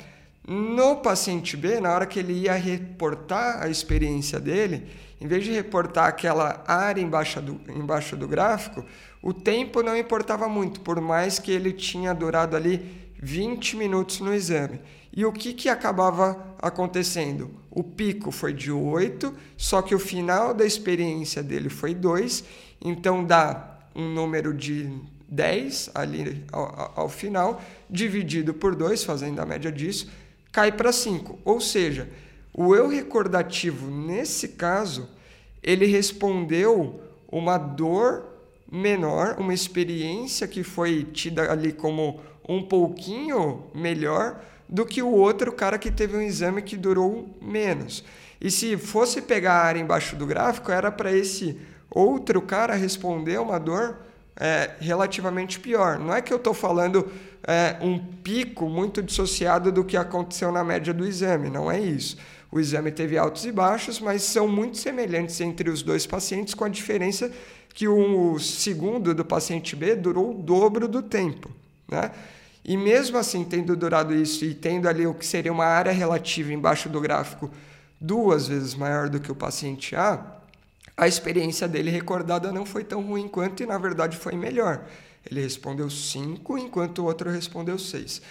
No 0.46 0.96
paciente 0.96 1.56
B, 1.56 1.80
na 1.80 1.92
hora 1.92 2.04
que 2.04 2.18
ele 2.18 2.34
ia 2.34 2.54
reportar 2.54 3.62
a 3.62 3.68
experiência 3.68 4.38
dele, 4.38 4.86
em 5.18 5.26
vez 5.26 5.42
de 5.42 5.52
reportar 5.52 6.06
aquela 6.06 6.62
área 6.66 7.00
embaixo 7.00 7.40
do, 7.40 7.58
embaixo 7.72 8.14
do 8.14 8.28
gráfico, 8.28 8.84
o 9.22 9.32
tempo 9.32 9.82
não 9.82 9.96
importava 9.96 10.46
muito, 10.46 10.80
por 10.80 11.00
mais 11.00 11.38
que 11.38 11.50
ele 11.50 11.72
tinha 11.72 12.12
durado 12.12 12.54
ali 12.54 13.08
20 13.22 13.76
minutos 13.76 14.20
no 14.20 14.34
exame. 14.34 14.80
E 15.16 15.24
o 15.24 15.32
que, 15.32 15.54
que 15.54 15.68
acabava 15.70 16.54
acontecendo? 16.60 17.50
O 17.70 17.82
pico 17.82 18.30
foi 18.30 18.52
de 18.52 18.70
8, 18.70 19.34
só 19.56 19.80
que 19.80 19.94
o 19.94 19.98
final 19.98 20.52
da 20.52 20.66
experiência 20.66 21.42
dele 21.42 21.70
foi 21.70 21.94
2, 21.94 22.44
então 22.84 23.24
dá 23.24 23.78
um 23.94 24.12
número 24.12 24.52
de 24.52 24.92
10 25.26 25.90
ali 25.94 26.44
ao, 26.52 26.92
ao 26.96 27.08
final, 27.08 27.62
dividido 27.88 28.52
por 28.52 28.74
2, 28.74 29.04
fazendo 29.04 29.40
a 29.40 29.46
média 29.46 29.72
disso, 29.72 30.10
cai 30.54 30.70
para 30.70 30.92
5. 30.92 31.40
Ou 31.44 31.60
seja, 31.60 32.08
o 32.54 32.76
eu 32.76 32.86
recordativo, 32.86 33.90
nesse 33.90 34.50
caso, 34.50 35.10
ele 35.60 35.84
respondeu 35.84 37.00
uma 37.28 37.58
dor 37.58 38.24
menor, 38.70 39.34
uma 39.38 39.52
experiência 39.52 40.46
que 40.46 40.62
foi 40.62 41.02
tida 41.12 41.50
ali 41.50 41.72
como 41.72 42.20
um 42.48 42.62
pouquinho 42.62 43.64
melhor 43.74 44.40
do 44.68 44.86
que 44.86 45.02
o 45.02 45.10
outro 45.10 45.52
cara 45.52 45.76
que 45.76 45.90
teve 45.90 46.16
um 46.16 46.22
exame 46.22 46.62
que 46.62 46.76
durou 46.76 47.36
menos. 47.42 48.04
E 48.40 48.48
se 48.48 48.76
fosse 48.76 49.20
pegar 49.20 49.54
a 49.54 49.64
área 49.64 49.80
embaixo 49.80 50.14
do 50.14 50.24
gráfico, 50.24 50.70
era 50.70 50.92
para 50.92 51.12
esse 51.12 51.58
outro 51.90 52.40
cara 52.40 52.74
responder 52.74 53.40
uma 53.40 53.58
dor 53.58 53.98
é, 54.36 54.70
relativamente 54.80 55.60
pior. 55.60 55.98
Não 55.98 56.14
é 56.14 56.20
que 56.20 56.32
eu 56.32 56.36
estou 56.36 56.54
falando 56.54 57.10
é, 57.46 57.76
um 57.80 57.98
pico 57.98 58.68
muito 58.68 59.02
dissociado 59.02 59.70
do 59.70 59.84
que 59.84 59.96
aconteceu 59.96 60.50
na 60.50 60.64
média 60.64 60.92
do 60.92 61.06
exame, 61.06 61.50
não 61.50 61.70
é 61.70 61.80
isso. 61.80 62.16
O 62.50 62.60
exame 62.60 62.92
teve 62.92 63.18
altos 63.18 63.44
e 63.44 63.52
baixos, 63.52 63.98
mas 63.98 64.22
são 64.22 64.46
muito 64.46 64.78
semelhantes 64.78 65.40
entre 65.40 65.68
os 65.68 65.82
dois 65.82 66.06
pacientes, 66.06 66.54
com 66.54 66.64
a 66.64 66.68
diferença 66.68 67.30
que 67.74 67.88
o 67.88 68.38
segundo 68.38 69.12
do 69.12 69.24
paciente 69.24 69.74
B 69.74 69.96
durou 69.96 70.30
o 70.30 70.42
dobro 70.42 70.86
do 70.86 71.02
tempo. 71.02 71.50
Né? 71.88 72.12
E 72.64 72.76
mesmo 72.76 73.18
assim, 73.18 73.44
tendo 73.44 73.76
durado 73.76 74.14
isso 74.14 74.44
e 74.44 74.54
tendo 74.54 74.88
ali 74.88 75.06
o 75.06 75.12
que 75.12 75.26
seria 75.26 75.52
uma 75.52 75.66
área 75.66 75.92
relativa 75.92 76.52
embaixo 76.52 76.88
do 76.88 77.00
gráfico 77.00 77.50
duas 78.00 78.46
vezes 78.46 78.74
maior 78.74 79.08
do 79.08 79.18
que 79.18 79.32
o 79.32 79.34
paciente 79.34 79.96
A, 79.96 80.24
a 80.96 81.08
experiência 81.08 81.66
dele 81.66 81.90
recordada 81.90 82.52
não 82.52 82.64
foi 82.64 82.84
tão 82.84 83.02
ruim 83.02 83.28
quanto 83.28 83.62
e, 83.62 83.66
na 83.66 83.78
verdade, 83.78 84.16
foi 84.16 84.34
melhor. 84.34 84.86
Ele 85.28 85.40
respondeu 85.40 85.90
5, 85.90 86.58
enquanto 86.58 86.98
o 86.98 87.04
outro 87.06 87.30
respondeu 87.30 87.78
6. 87.78 88.22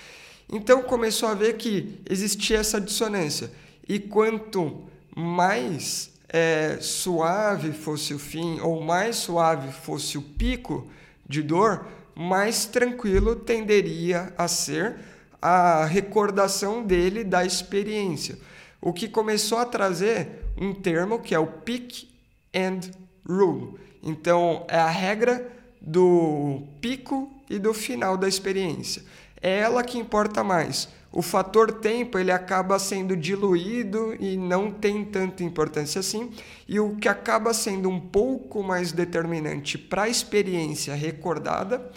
Então 0.51 0.83
começou 0.83 1.29
a 1.29 1.33
ver 1.33 1.57
que 1.57 1.99
existia 2.09 2.59
essa 2.59 2.79
dissonância. 2.79 3.51
E 3.87 3.99
quanto 3.99 4.83
mais 5.15 6.11
é, 6.29 6.77
suave 6.79 7.71
fosse 7.73 8.13
o 8.13 8.19
fim, 8.19 8.59
ou 8.61 8.81
mais 8.81 9.17
suave 9.17 9.71
fosse 9.71 10.17
o 10.17 10.21
pico 10.21 10.87
de 11.27 11.41
dor, 11.41 11.85
mais 12.15 12.65
tranquilo 12.65 13.35
tenderia 13.35 14.33
a 14.37 14.47
ser 14.47 14.95
a 15.41 15.83
recordação 15.85 16.83
dele 16.83 17.23
da 17.23 17.43
experiência. 17.43 18.37
O 18.79 18.93
que 18.93 19.07
começou 19.07 19.57
a 19.57 19.65
trazer 19.65 20.45
um 20.57 20.73
termo 20.73 21.19
que 21.19 21.35
é 21.35 21.39
o 21.39 21.47
peak 21.47 22.12
and 22.55 22.91
rule. 23.27 23.79
Então, 24.01 24.65
é 24.67 24.77
a 24.77 24.89
regra 24.89 25.51
do 25.81 26.63
pico 26.79 27.31
e 27.49 27.59
do 27.59 27.73
final 27.73 28.17
da 28.17 28.27
experiência. 28.27 29.03
É 29.41 29.59
ela 29.59 29.83
que 29.83 29.97
importa 29.97 30.43
mais. 30.43 30.87
O 31.11 31.21
fator 31.21 31.71
tempo 31.71 32.17
ele 32.17 32.31
acaba 32.31 32.79
sendo 32.79 33.15
diluído 33.15 34.15
e 34.19 34.35
não 34.35 34.71
tem 34.71 35.05
tanta 35.05 35.43
importância 35.43 35.99
assim. 35.99 36.31
E 36.67 36.79
o 36.79 36.95
que 36.95 37.07
acaba 37.07 37.53
sendo 37.53 37.87
um 37.87 37.99
pouco 37.99 38.63
mais 38.63 38.91
determinante 38.91 39.77
para 39.77 40.03
a 40.03 40.09
experiência 40.09 40.95
recordada 40.95 41.91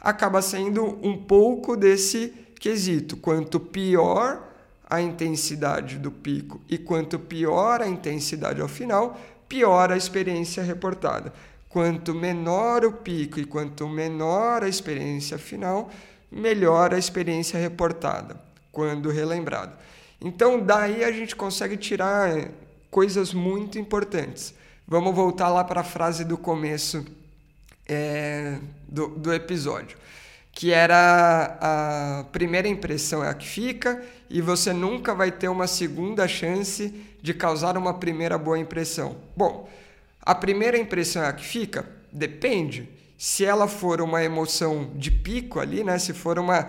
acaba 0.00 0.40
sendo 0.40 0.98
um 1.02 1.16
pouco 1.16 1.76
desse 1.76 2.32
quesito. 2.58 3.16
Quanto 3.18 3.60
pior 3.60 4.54
a 4.88 5.00
intensidade 5.00 5.98
do 5.98 6.10
pico 6.10 6.60
e 6.68 6.78
quanto 6.78 7.18
pior 7.18 7.82
a 7.82 7.88
intensidade 7.88 8.60
ao 8.60 8.68
final, 8.68 9.18
pior 9.48 9.92
a 9.92 9.96
experiência 9.96 10.62
reportada. 10.62 11.32
Quanto 11.68 12.14
menor 12.14 12.84
o 12.84 12.92
pico 12.92 13.40
e 13.40 13.44
quanto 13.44 13.88
menor 13.88 14.62
a 14.62 14.68
experiência 14.68 15.38
final, 15.38 15.90
melhor 16.30 16.94
a 16.94 16.98
experiência 16.98 17.58
reportada, 17.58 18.40
quando 18.70 19.10
relembrado. 19.10 19.76
Então, 20.20 20.60
daí 20.60 21.04
a 21.04 21.10
gente 21.10 21.34
consegue 21.34 21.76
tirar 21.76 22.48
coisas 22.90 23.34
muito 23.34 23.78
importantes. 23.78 24.54
Vamos 24.86 25.14
voltar 25.14 25.48
lá 25.48 25.64
para 25.64 25.80
a 25.80 25.84
frase 25.84 26.24
do 26.24 26.38
começo 26.38 27.04
é, 27.88 28.58
do, 28.88 29.08
do 29.08 29.32
episódio, 29.32 29.98
que 30.52 30.72
era 30.72 31.58
a 31.60 32.24
primeira 32.32 32.68
impressão 32.68 33.22
é 33.22 33.28
a 33.28 33.34
que 33.34 33.46
fica 33.46 34.02
e 34.30 34.40
você 34.40 34.72
nunca 34.72 35.14
vai 35.14 35.30
ter 35.30 35.48
uma 35.48 35.66
segunda 35.66 36.26
chance 36.28 36.94
de 37.24 37.32
causar 37.32 37.78
uma 37.78 37.94
primeira 37.94 38.36
boa 38.36 38.58
impressão. 38.58 39.16
Bom, 39.34 39.66
a 40.20 40.34
primeira 40.34 40.76
impressão 40.76 41.22
é 41.22 41.28
a 41.28 41.32
que 41.32 41.42
fica? 41.42 41.88
Depende. 42.12 42.86
Se 43.16 43.46
ela 43.46 43.66
for 43.66 44.02
uma 44.02 44.22
emoção 44.22 44.90
de 44.94 45.10
pico 45.10 45.58
ali, 45.58 45.82
né? 45.82 45.98
Se 45.98 46.12
for 46.12 46.38
uma, 46.38 46.68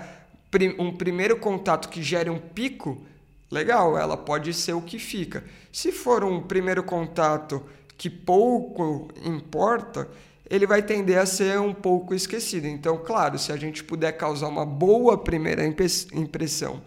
um 0.79 0.95
primeiro 0.95 1.35
contato 1.35 1.89
que 1.89 2.01
gere 2.01 2.29
um 2.29 2.39
pico, 2.39 3.05
legal, 3.51 3.97
ela 3.97 4.15
pode 4.15 4.53
ser 4.53 4.71
o 4.71 4.81
que 4.81 4.97
fica. 4.97 5.43
Se 5.73 5.91
for 5.91 6.23
um 6.23 6.41
primeiro 6.43 6.83
contato 6.83 7.61
que 7.97 8.09
pouco 8.09 9.09
importa, 9.25 10.07
ele 10.49 10.65
vai 10.65 10.81
tender 10.81 11.17
a 11.17 11.25
ser 11.25 11.59
um 11.59 11.73
pouco 11.73 12.15
esquecido. 12.15 12.65
Então, 12.65 12.97
claro, 13.05 13.37
se 13.37 13.51
a 13.51 13.57
gente 13.57 13.83
puder 13.83 14.13
causar 14.13 14.47
uma 14.47 14.65
boa 14.65 15.17
primeira 15.17 15.65
impressão, 15.65 16.81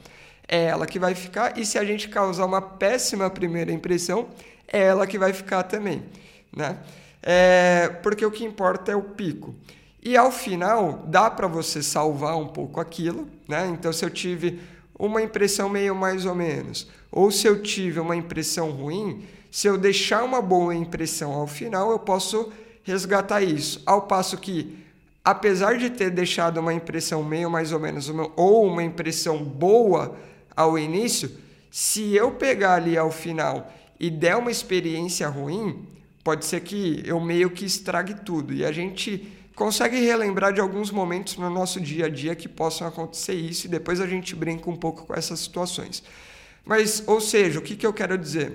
é 0.49 0.65
ela 0.65 0.87
que 0.87 0.99
vai 0.99 1.15
ficar, 1.15 1.59
e 1.59 1.65
se 1.65 1.79
a 1.79 1.85
gente 1.85 2.09
causar 2.09 2.47
uma 2.47 2.63
péssima 2.63 3.29
primeira 3.29 3.71
impressão, 3.71 4.29
é 4.67 4.83
ela 4.83 5.07
que 5.07 5.19
vai 5.19 5.33
ficar 5.33 5.63
também 5.63 6.03
né? 6.55 6.79
É, 7.23 7.89
porque 8.03 8.25
o 8.25 8.31
que 8.31 8.45
importa 8.45 8.93
é 8.93 8.97
o 8.97 9.03
pico. 9.03 9.55
E 10.03 10.17
ao 10.17 10.31
final, 10.31 11.05
dá 11.07 11.31
para 11.31 11.47
você 11.47 11.83
salvar 11.83 12.37
um 12.37 12.47
pouco 12.47 12.81
aquilo, 12.81 13.29
né? 13.47 13.69
Então, 13.69 13.93
se 13.93 14.05
eu 14.05 14.11
tive 14.11 14.61
uma 14.99 15.23
impressão 15.23 15.69
meio 15.69 15.95
mais 15.95 16.25
ou 16.25 16.35
menos, 16.35 16.89
ou 17.11 17.31
se 17.31 17.47
eu 17.47 17.63
tive 17.63 18.01
uma 18.01 18.17
impressão 18.17 18.71
ruim, 18.71 19.25
se 19.51 19.67
eu 19.67 19.77
deixar 19.77 20.23
uma 20.23 20.41
boa 20.41 20.75
impressão 20.75 21.33
ao 21.33 21.47
final, 21.47 21.91
eu 21.91 21.99
posso 21.99 22.53
resgatar 22.83 23.43
isso. 23.43 23.83
Ao 23.85 24.03
passo 24.03 24.37
que, 24.39 24.79
apesar 25.25 25.77
de 25.77 25.91
ter 25.91 26.11
deixado 26.11 26.59
uma 26.59 26.73
impressão 26.73 27.23
meio 27.23 27.51
mais 27.51 27.73
ou 27.73 27.81
menos, 27.81 28.11
ou 28.37 28.67
uma 28.67 28.83
impressão 28.83 29.43
boa 29.43 30.17
ao 30.59 30.77
início, 30.77 31.31
se 31.71 32.16
eu 32.16 32.33
pegar 32.33 32.75
ali 32.75 32.99
ao 32.99 33.12
final 33.12 33.73
e 34.01 34.11
der 34.11 34.37
uma 34.37 34.51
experiência 34.51 35.29
ruim, 35.29 35.87
pode 36.25 36.44
ser 36.44 36.62
que 36.62 37.01
eu 37.07 37.21
meio 37.21 37.49
que 37.49 37.64
estrague 37.64 38.14
tudo. 38.25 38.53
E 38.53 38.64
a 38.64 38.73
gente 38.73 39.33
consegue 39.55 40.01
relembrar 40.01 40.53
de 40.53 40.61
alguns 40.61 40.90
momentos 40.90 41.37
no 41.37 41.49
nosso 41.49 41.81
dia 41.81 42.07
a 42.07 42.09
dia 42.09 42.35
que 42.35 42.49
possam 42.49 42.88
acontecer 42.88 43.35
isso 43.35 43.66
e 43.66 43.71
depois 43.71 44.01
a 44.01 44.07
gente 44.09 44.35
brinca 44.35 44.68
um 44.68 44.75
pouco 44.75 45.07
com 45.07 45.14
essas 45.14 45.38
situações. 45.38 46.03
Mas, 46.64 47.05
ou 47.07 47.21
seja, 47.21 47.61
o 47.61 47.62
que, 47.62 47.77
que 47.77 47.87
eu 47.87 47.92
quero 47.92 48.18
dizer? 48.18 48.53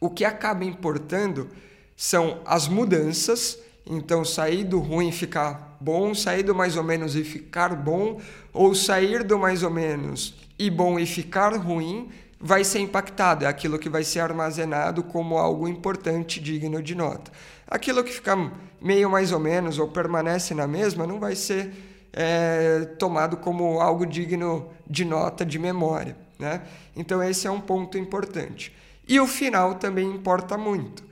O 0.00 0.08
que 0.08 0.24
acaba 0.24 0.64
importando 0.64 1.48
são 1.96 2.40
as 2.46 2.68
mudanças, 2.68 3.58
então 3.84 4.24
sair 4.24 4.62
do 4.62 4.78
ruim 4.78 5.08
e 5.08 5.12
ficar 5.12 5.76
bom, 5.80 6.14
sair 6.14 6.44
do 6.44 6.54
mais 6.54 6.76
ou 6.76 6.84
menos 6.84 7.16
e 7.16 7.24
ficar 7.24 7.74
bom, 7.74 8.20
ou 8.52 8.72
sair 8.72 9.24
do 9.24 9.36
mais 9.36 9.64
ou 9.64 9.70
menos 9.70 10.46
e 10.58 10.70
bom 10.70 10.98
e 10.98 11.06
ficar 11.06 11.54
ruim, 11.56 12.10
vai 12.40 12.64
ser 12.64 12.80
impactado, 12.80 13.44
é 13.44 13.48
aquilo 13.48 13.78
que 13.78 13.88
vai 13.88 14.04
ser 14.04 14.20
armazenado 14.20 15.02
como 15.02 15.38
algo 15.38 15.68
importante, 15.68 16.40
digno 16.40 16.82
de 16.82 16.94
nota. 16.94 17.30
Aquilo 17.66 18.02
que 18.02 18.12
fica 18.12 18.36
meio 18.80 19.10
mais 19.10 19.32
ou 19.32 19.38
menos 19.38 19.78
ou 19.78 19.88
permanece 19.88 20.54
na 20.54 20.66
mesma 20.66 21.06
não 21.06 21.18
vai 21.18 21.34
ser 21.34 21.72
é, 22.12 22.84
tomado 22.98 23.36
como 23.36 23.80
algo 23.80 24.06
digno 24.06 24.70
de 24.88 25.04
nota, 25.04 25.44
de 25.44 25.58
memória. 25.58 26.16
Né? 26.38 26.62
Então, 26.96 27.22
esse 27.22 27.46
é 27.46 27.50
um 27.50 27.60
ponto 27.60 27.98
importante. 27.98 28.74
E 29.06 29.18
o 29.20 29.26
final 29.26 29.74
também 29.74 30.08
importa 30.08 30.56
muito. 30.56 31.02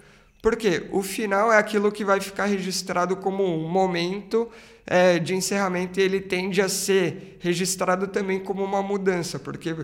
Porque 0.43 0.87
o 0.93 1.03
final 1.03 1.53
é 1.53 1.59
aquilo 1.59 1.91
que 1.91 2.05
vai 2.05 2.21
ficar 2.21 2.47
registrado 2.47 3.17
como 3.17 3.43
um 3.43 3.69
momento 3.69 4.49
é, 4.87 5.18
de 5.18 5.35
encerramento 5.35 6.01
ele 6.01 6.20
tende 6.20 6.62
a 6.62 6.68
ser 6.68 7.38
registrado 7.40 8.07
também 8.07 8.38
como 8.38 8.62
uma 8.62 8.83
mudança, 8.83 9.38
porque 9.38 9.75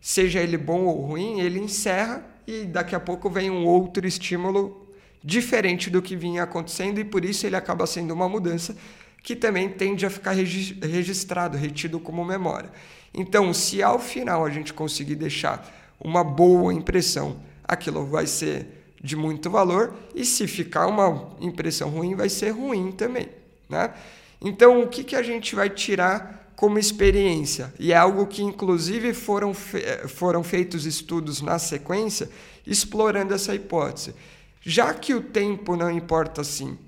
seja 0.00 0.40
ele 0.40 0.58
bom 0.58 0.84
ou 0.84 1.00
ruim, 1.00 1.40
ele 1.40 1.58
encerra 1.58 2.24
e 2.46 2.64
daqui 2.64 2.94
a 2.94 3.00
pouco 3.00 3.30
vem 3.30 3.50
um 3.50 3.64
outro 3.64 4.06
estímulo 4.06 4.86
diferente 5.22 5.90
do 5.90 6.02
que 6.02 6.16
vinha 6.16 6.42
acontecendo 6.42 6.98
e 6.98 7.04
por 7.04 7.24
isso 7.24 7.46
ele 7.46 7.56
acaba 7.56 7.86
sendo 7.86 8.12
uma 8.12 8.28
mudança 8.28 8.76
que 9.22 9.36
também 9.36 9.68
tende 9.68 10.06
a 10.06 10.10
ficar 10.10 10.32
registrado, 10.32 11.56
retido 11.56 12.00
como 12.00 12.24
memória. 12.24 12.70
Então, 13.12 13.52
se 13.52 13.82
ao 13.82 13.98
final 13.98 14.46
a 14.46 14.50
gente 14.50 14.72
conseguir 14.72 15.14
deixar 15.14 15.68
uma 16.00 16.24
boa 16.24 16.72
impressão, 16.72 17.36
aquilo 17.64 18.06
vai 18.06 18.26
ser 18.26 18.66
de 19.02 19.16
muito 19.16 19.50
valor, 19.50 19.94
e 20.14 20.24
se 20.24 20.46
ficar 20.46 20.86
uma 20.86 21.36
impressão 21.40 21.90
ruim, 21.90 22.14
vai 22.14 22.28
ser 22.28 22.50
ruim 22.50 22.92
também. 22.92 23.28
Né? 23.68 23.92
Então, 24.40 24.82
o 24.82 24.88
que, 24.88 25.04
que 25.04 25.16
a 25.16 25.22
gente 25.22 25.54
vai 25.54 25.68
tirar 25.68 26.52
como 26.56 26.78
experiência? 26.78 27.72
E 27.78 27.92
é 27.92 27.96
algo 27.96 28.26
que, 28.26 28.42
inclusive, 28.42 29.12
foram, 29.12 29.52
fe 29.52 29.82
foram 30.08 30.42
feitos 30.42 30.86
estudos 30.86 31.42
na 31.42 31.58
sequência 31.58 32.30
explorando 32.66 33.34
essa 33.34 33.54
hipótese. 33.54 34.14
Já 34.62 34.94
que 34.94 35.14
o 35.14 35.22
tempo 35.22 35.76
não 35.76 35.90
importa 35.90 36.40
assim, 36.40 36.78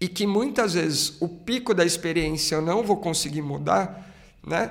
e 0.00 0.08
que 0.08 0.26
muitas 0.26 0.74
vezes 0.74 1.20
o 1.20 1.28
pico 1.28 1.74
da 1.74 1.84
experiência 1.84 2.54
eu 2.54 2.62
não 2.62 2.82
vou 2.82 2.96
conseguir 2.96 3.42
mudar, 3.42 4.10
né? 4.46 4.70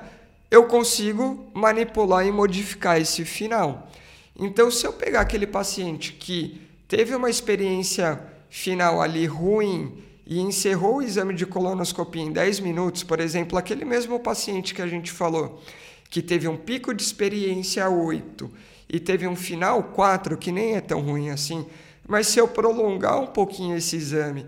Eu 0.50 0.64
consigo 0.66 1.48
manipular 1.54 2.26
e 2.26 2.32
modificar 2.32 3.00
esse 3.00 3.24
final. 3.24 3.88
Então, 4.36 4.68
se 4.70 4.84
eu 4.84 4.92
pegar 4.92 5.20
aquele 5.20 5.46
paciente 5.46 6.12
que 6.12 6.60
teve 6.88 7.14
uma 7.14 7.30
experiência 7.30 8.20
final 8.48 9.00
ali 9.00 9.26
ruim 9.26 10.02
e 10.30 10.38
encerrou 10.38 10.98
o 10.98 11.02
exame 11.02 11.34
de 11.34 11.44
colonoscopia 11.44 12.22
em 12.22 12.30
10 12.30 12.60
minutos, 12.60 13.02
por 13.02 13.18
exemplo, 13.18 13.58
aquele 13.58 13.84
mesmo 13.84 14.20
paciente 14.20 14.72
que 14.72 14.80
a 14.80 14.86
gente 14.86 15.10
falou, 15.10 15.60
que 16.08 16.22
teve 16.22 16.46
um 16.46 16.56
pico 16.56 16.94
de 16.94 17.02
experiência 17.02 17.90
8 17.90 18.48
e 18.88 19.00
teve 19.00 19.26
um 19.26 19.34
final 19.34 19.82
4, 19.82 20.38
que 20.38 20.52
nem 20.52 20.76
é 20.76 20.80
tão 20.80 21.00
ruim 21.00 21.30
assim, 21.30 21.66
mas 22.06 22.28
se 22.28 22.38
eu 22.38 22.46
prolongar 22.46 23.20
um 23.20 23.26
pouquinho 23.26 23.76
esse 23.76 23.96
exame 23.96 24.46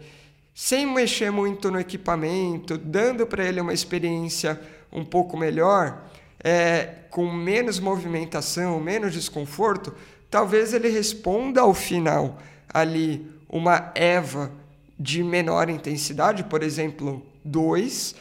sem 0.55 0.87
mexer 0.87 1.33
muito 1.33 1.69
no 1.69 1.81
equipamento, 1.81 2.79
dando 2.79 3.27
para 3.27 3.45
ele 3.45 3.61
uma 3.61 3.75
experiência 3.75 4.61
um 4.93 5.05
pouco 5.05 5.37
melhor, 5.37 6.05
é, 6.45 6.95
com 7.11 7.29
menos 7.33 7.81
movimentação, 7.81 8.79
menos 8.79 9.15
desconforto, 9.15 9.93
talvez 10.31 10.75
ele 10.75 10.91
responda 10.91 11.63
ao 11.63 11.75
final 11.75 12.39
ali 12.73 13.27
uma 13.49 13.91
EVA 13.97 14.62
de 15.03 15.25
menor 15.25 15.69
intensidade, 15.69 16.45
por 16.45 16.63
exemplo, 16.63 17.27
2, 17.45 18.15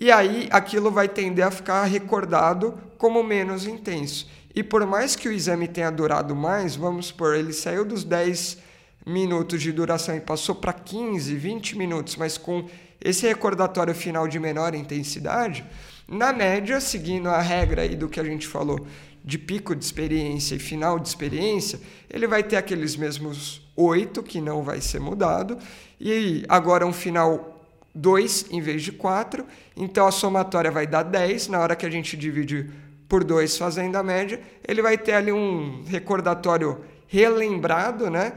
e 0.00 0.12
aí 0.12 0.48
aquilo 0.52 0.88
vai 0.88 1.08
tender 1.08 1.44
a 1.44 1.50
ficar 1.50 1.82
recordado 1.82 2.78
como 2.96 3.24
menos 3.24 3.66
intenso. 3.66 4.28
E 4.54 4.62
por 4.62 4.86
mais 4.86 5.16
que 5.16 5.28
o 5.28 5.32
exame 5.32 5.66
tenha 5.66 5.90
durado 5.90 6.36
mais, 6.36 6.76
vamos 6.76 7.06
supor, 7.06 7.34
ele 7.34 7.52
saiu 7.52 7.84
dos 7.84 8.04
10 8.04 8.58
minutos 9.04 9.60
de 9.60 9.72
duração 9.72 10.16
e 10.16 10.20
passou 10.20 10.54
para 10.54 10.72
15, 10.72 11.34
20 11.34 11.76
minutos, 11.76 12.14
mas 12.14 12.38
com 12.38 12.68
esse 13.00 13.26
recordatório 13.26 13.94
final 13.94 14.28
de 14.28 14.38
menor 14.38 14.76
intensidade, 14.76 15.64
na 16.06 16.32
média, 16.32 16.80
seguindo 16.80 17.28
a 17.28 17.40
regra 17.40 17.82
aí 17.82 17.96
do 17.96 18.08
que 18.08 18.20
a 18.20 18.24
gente 18.24 18.46
falou 18.46 18.86
de 19.24 19.38
pico 19.38 19.74
de 19.74 19.84
experiência 19.84 20.54
e 20.54 20.58
final 20.60 21.00
de 21.00 21.08
experiência, 21.08 21.80
ele 22.08 22.28
vai 22.28 22.44
ter 22.44 22.56
aqueles 22.56 22.94
mesmos 22.94 23.67
8, 23.78 24.22
que 24.22 24.40
não 24.40 24.62
vai 24.62 24.80
ser 24.80 25.00
mudado, 25.00 25.56
e 26.00 26.44
agora 26.48 26.86
um 26.86 26.92
final 26.92 27.62
2 27.94 28.46
em 28.50 28.60
vez 28.60 28.82
de 28.82 28.92
4, 28.92 29.44
então 29.76 30.06
a 30.06 30.10
somatória 30.10 30.70
vai 30.70 30.86
dar 30.86 31.02
10, 31.02 31.48
na 31.48 31.60
hora 31.60 31.76
que 31.76 31.86
a 31.86 31.90
gente 31.90 32.16
divide 32.16 32.70
por 33.08 33.24
2 33.24 33.56
fazendo 33.56 33.96
a 33.96 34.02
média, 34.02 34.40
ele 34.66 34.82
vai 34.82 34.98
ter 34.98 35.12
ali 35.12 35.32
um 35.32 35.82
recordatório 35.86 36.84
relembrado, 37.06 38.10
né? 38.10 38.32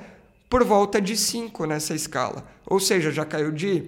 por 0.52 0.66
volta 0.66 1.00
de 1.00 1.16
5 1.16 1.66
nessa 1.66 1.96
escala. 1.96 2.46
Ou 2.66 2.78
seja, 2.78 3.10
já 3.10 3.24
caiu 3.24 3.54
de 3.54 3.86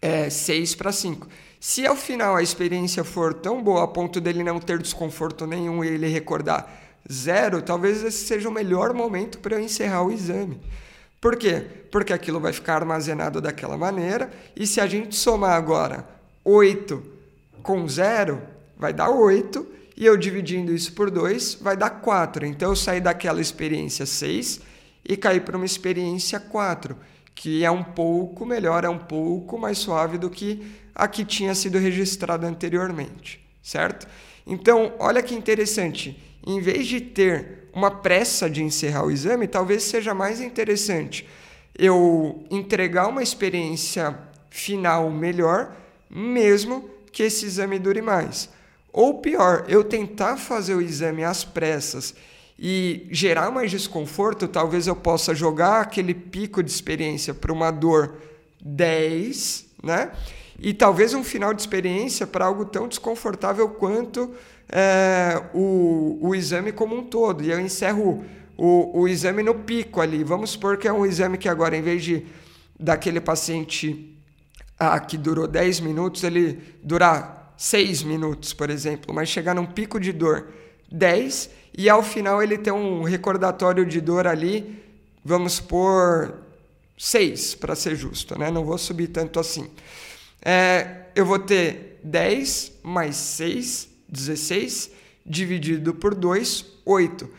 é, 0.00 0.28
6 0.28 0.74
para 0.74 0.92
5. 0.92 1.26
Se 1.58 1.86
ao 1.86 1.96
final 1.96 2.36
a 2.36 2.42
experiência 2.42 3.02
for 3.02 3.32
tão 3.32 3.62
boa 3.62 3.84
a 3.84 3.88
ponto 3.88 4.20
dele 4.20 4.44
não 4.44 4.60
ter 4.60 4.78
desconforto 4.78 5.46
nenhum 5.46 5.82
e 5.82 5.88
ele 5.88 6.06
recordar 6.06 6.70
zero, 7.10 7.62
talvez 7.62 8.04
esse 8.04 8.24
seja 8.26 8.48
o 8.48 8.52
melhor 8.52 8.92
momento 8.94 9.38
para 9.38 9.56
eu 9.56 9.60
encerrar 9.60 10.02
o 10.02 10.12
exame. 10.12 10.60
Por 11.20 11.36
quê? 11.36 11.66
Porque 11.90 12.12
aquilo 12.12 12.40
vai 12.40 12.52
ficar 12.52 12.76
armazenado 12.76 13.40
daquela 13.40 13.76
maneira 13.76 14.30
e 14.56 14.66
se 14.66 14.80
a 14.80 14.86
gente 14.86 15.16
somar 15.16 15.52
agora 15.52 16.08
8 16.44 17.02
com 17.62 17.86
zero, 17.86 18.40
vai 18.76 18.92
dar 18.92 19.10
8 19.10 19.66
e 19.96 20.06
eu 20.06 20.16
dividindo 20.16 20.72
isso 20.72 20.94
por 20.94 21.10
2 21.10 21.58
vai 21.60 21.76
dar 21.76 21.90
4. 21.90 22.46
Então 22.46 22.70
eu 22.70 22.76
saí 22.76 23.00
daquela 23.00 23.40
experiência 23.40 24.06
6 24.06 24.60
e 25.06 25.16
cair 25.16 25.42
para 25.42 25.56
uma 25.56 25.66
experiência 25.66 26.40
4, 26.40 26.96
que 27.34 27.64
é 27.64 27.70
um 27.70 27.82
pouco 27.84 28.46
melhor, 28.46 28.84
é 28.84 28.88
um 28.88 28.98
pouco 28.98 29.58
mais 29.58 29.76
suave 29.78 30.16
do 30.16 30.30
que 30.30 30.62
a 30.94 31.06
que 31.06 31.24
tinha 31.24 31.54
sido 31.54 31.78
registrada 31.78 32.46
anteriormente, 32.46 33.40
certo? 33.62 34.06
Então, 34.46 34.94
olha 34.98 35.22
que 35.22 35.34
interessante, 35.34 36.18
em 36.46 36.60
vez 36.60 36.86
de 36.86 37.00
ter 37.00 37.68
uma 37.72 37.90
pressa 37.90 38.48
de 38.48 38.62
encerrar 38.62 39.04
o 39.04 39.10
exame, 39.10 39.46
talvez 39.46 39.84
seja 39.84 40.14
mais 40.14 40.40
interessante 40.40 41.26
eu 41.78 42.44
entregar 42.50 43.08
uma 43.08 43.22
experiência 43.22 44.18
final 44.50 45.10
melhor, 45.10 45.74
mesmo 46.10 46.90
que 47.10 47.22
esse 47.22 47.46
exame 47.46 47.78
dure 47.78 48.02
mais. 48.02 48.50
Ou 48.92 49.20
pior, 49.20 49.64
eu 49.68 49.82
tentar 49.82 50.36
fazer 50.36 50.74
o 50.74 50.82
exame 50.82 51.24
às 51.24 51.42
pressas 51.42 52.14
e 52.58 53.06
gerar 53.10 53.50
mais 53.50 53.70
desconforto, 53.70 54.46
talvez 54.46 54.86
eu 54.86 54.96
possa 54.96 55.34
jogar 55.34 55.80
aquele 55.80 56.12
pico 56.12 56.62
de 56.62 56.70
experiência 56.70 57.32
para 57.32 57.52
uma 57.52 57.70
dor 57.70 58.16
10, 58.60 59.66
né? 59.82 60.12
E 60.58 60.74
talvez 60.74 61.14
um 61.14 61.24
final 61.24 61.54
de 61.54 61.62
experiência 61.62 62.26
para 62.26 62.44
algo 62.44 62.66
tão 62.66 62.86
desconfortável 62.86 63.70
quanto 63.70 64.34
é, 64.70 65.42
o, 65.52 66.18
o 66.20 66.34
exame 66.34 66.72
como 66.72 66.96
um 66.96 67.02
todo. 67.02 67.42
E 67.42 67.50
eu 67.50 67.60
encerro 67.60 68.24
o, 68.56 69.00
o 69.00 69.08
exame 69.08 69.42
no 69.42 69.54
pico 69.54 70.00
ali. 70.00 70.22
Vamos 70.22 70.50
supor 70.50 70.76
que 70.76 70.86
é 70.86 70.92
um 70.92 71.04
exame 71.04 71.38
que 71.38 71.48
agora, 71.48 71.76
em 71.76 71.82
vez 71.82 72.04
de 72.04 72.26
daquele 72.78 73.20
paciente 73.20 74.16
ah, 74.78 74.98
que 74.98 75.18
durou 75.18 75.46
10 75.46 75.80
minutos, 75.80 76.24
ele 76.24 76.58
durar 76.82 77.54
6 77.58 78.02
minutos, 78.04 78.54
por 78.54 78.70
exemplo, 78.70 79.14
mas 79.14 79.28
chegar 79.28 79.54
num 79.54 79.66
pico 79.66 80.00
de 80.00 80.12
dor 80.12 80.48
10 80.90 81.50
e 81.76 81.90
ao 81.90 82.02
final 82.02 82.42
ele 82.42 82.56
tem 82.56 82.72
um 82.72 83.02
recordatório 83.02 83.84
de 83.84 84.00
dor 84.00 84.26
ali, 84.26 84.82
vamos 85.22 85.60
por 85.60 86.34
6 86.96 87.56
para 87.56 87.74
ser 87.74 87.94
justo, 87.94 88.38
né? 88.38 88.50
Não 88.50 88.64
vou 88.64 88.78
subir 88.78 89.08
tanto 89.08 89.38
assim. 89.38 89.68
É, 90.42 91.08
eu 91.14 91.26
vou 91.26 91.38
ter 91.38 92.00
10 92.02 92.80
mais 92.82 93.16
6, 93.16 93.89
16, 94.10 94.90
dividido 95.24 95.94
por 95.94 96.14
2, 96.14 96.66
8. 96.84 97.30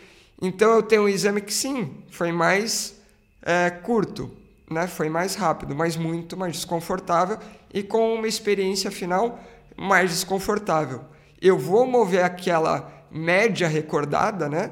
Então 0.41 0.71
eu 0.73 0.81
tenho 0.81 1.03
um 1.03 1.09
exame 1.09 1.41
que 1.41 1.53
sim, 1.53 1.91
foi 2.09 2.31
mais 2.31 2.95
é, 3.41 3.69
curto, 3.69 4.31
né? 4.69 4.87
foi 4.87 5.09
mais 5.09 5.35
rápido, 5.35 5.75
mas 5.75 5.95
muito 5.95 6.35
mais 6.37 6.53
desconfortável 6.53 7.37
e 7.73 7.83
com 7.83 8.15
uma 8.15 8.27
experiência 8.27 8.89
final 8.89 9.39
mais 9.77 10.11
desconfortável. 10.11 11.01
Eu 11.41 11.57
vou 11.57 11.85
mover 11.85 12.23
aquela 12.23 12.91
média 13.09 13.67
recordada, 13.67 14.47
né? 14.47 14.71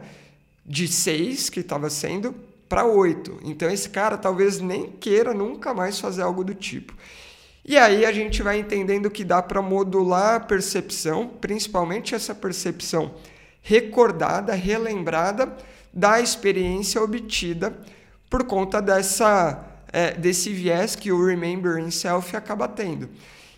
De 0.65 0.87
6 0.87 1.49
que 1.49 1.61
estava 1.61 1.89
sendo 1.89 2.33
para 2.67 2.85
8. 2.85 3.39
Então 3.43 3.69
esse 3.69 3.89
cara 3.89 4.17
talvez 4.17 4.59
nem 4.59 4.91
queira 4.91 5.33
nunca 5.33 5.73
mais 5.73 5.99
fazer 5.99 6.21
algo 6.21 6.43
do 6.43 6.53
tipo. 6.53 6.93
E 7.69 7.77
aí 7.77 8.03
a 8.03 8.11
gente 8.11 8.41
vai 8.41 8.57
entendendo 8.57 9.11
que 9.11 9.23
dá 9.23 9.43
para 9.43 9.61
modular 9.61 10.37
a 10.37 10.39
percepção, 10.39 11.27
principalmente 11.27 12.15
essa 12.15 12.33
percepção 12.33 13.13
recordada, 13.61 14.55
relembrada 14.55 15.55
da 15.93 16.19
experiência 16.19 16.99
obtida 16.99 17.77
por 18.27 18.43
conta 18.45 18.81
dessa, 18.81 19.63
é, 19.93 20.13
desse 20.13 20.51
viés 20.51 20.95
que 20.95 21.11
o 21.11 21.23
Remembering 21.23 21.91
Self 21.91 22.35
acaba 22.35 22.67
tendo. 22.67 23.07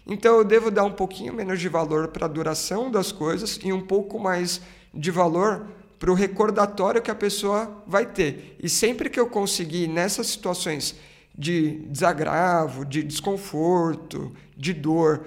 Então 0.06 0.40
eu 0.40 0.44
devo 0.44 0.70
dar 0.70 0.84
um 0.84 0.92
pouquinho 0.92 1.34
menos 1.34 1.62
de 1.62 1.70
valor 1.70 2.10
para 2.10 2.26
a 2.26 2.30
duração 2.30 2.92
das 2.92 3.14
coisas 3.14 3.62
e 3.64 3.72
um 3.72 3.80
pouco 3.80 4.20
mais 4.20 4.60
de 4.94 5.10
valor 5.10 5.68
para 5.98 6.12
o 6.12 6.16
recordatório 6.16 7.02
que 7.02 7.12
a 7.12 7.16
pessoa 7.16 7.82
vai 7.88 8.06
ter. 8.06 8.58
E 8.62 8.68
sempre 8.68 9.10
que 9.10 9.22
eu 9.22 9.28
conseguir 9.28 9.88
nessas 9.88 10.28
situações 10.28 10.98
de 11.38 11.80
desagravo, 11.88 12.86
de 12.86 13.04
desconforto, 13.04 14.32
de 14.56 14.74
dor, 14.74 15.26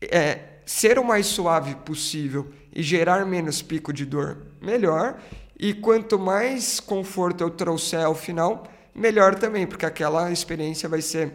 é, 0.00 0.40
ser 0.64 0.98
o 0.98 1.04
mais 1.04 1.26
suave 1.26 1.74
possível 1.76 2.50
e 2.72 2.82
gerar 2.82 3.24
menos 3.26 3.62
pico 3.62 3.92
de 3.92 4.04
dor, 4.04 4.38
melhor. 4.60 5.18
E 5.58 5.72
quanto 5.72 6.18
mais 6.18 6.80
conforto 6.80 7.42
eu 7.42 7.50
trouxer 7.50 8.04
ao 8.04 8.14
final, 8.14 8.64
melhor 8.94 9.34
também, 9.34 9.66
porque 9.66 9.86
aquela 9.86 10.30
experiência 10.30 10.88
vai 10.88 11.00
ser 11.00 11.32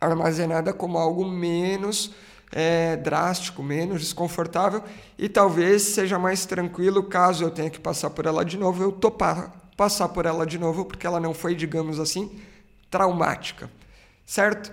armazenada 0.00 0.72
como 0.72 0.98
algo 0.98 1.24
menos 1.24 2.12
é, 2.52 2.96
drástico, 2.96 3.62
menos 3.62 4.00
desconfortável 4.00 4.82
e 5.18 5.28
talvez 5.28 5.82
seja 5.82 6.18
mais 6.18 6.46
tranquilo 6.46 7.02
caso 7.02 7.44
eu 7.44 7.50
tenha 7.50 7.68
que 7.68 7.80
passar 7.80 8.10
por 8.10 8.26
ela 8.26 8.44
de 8.44 8.56
novo, 8.56 8.82
eu 8.82 8.92
topar 8.92 9.68
passar 9.78 10.08
por 10.08 10.26
ela 10.26 10.44
de 10.44 10.58
novo, 10.58 10.84
porque 10.84 11.06
ela 11.06 11.20
não 11.20 11.32
foi, 11.32 11.54
digamos 11.54 12.00
assim, 12.00 12.28
traumática, 12.90 13.70
certo? 14.24 14.72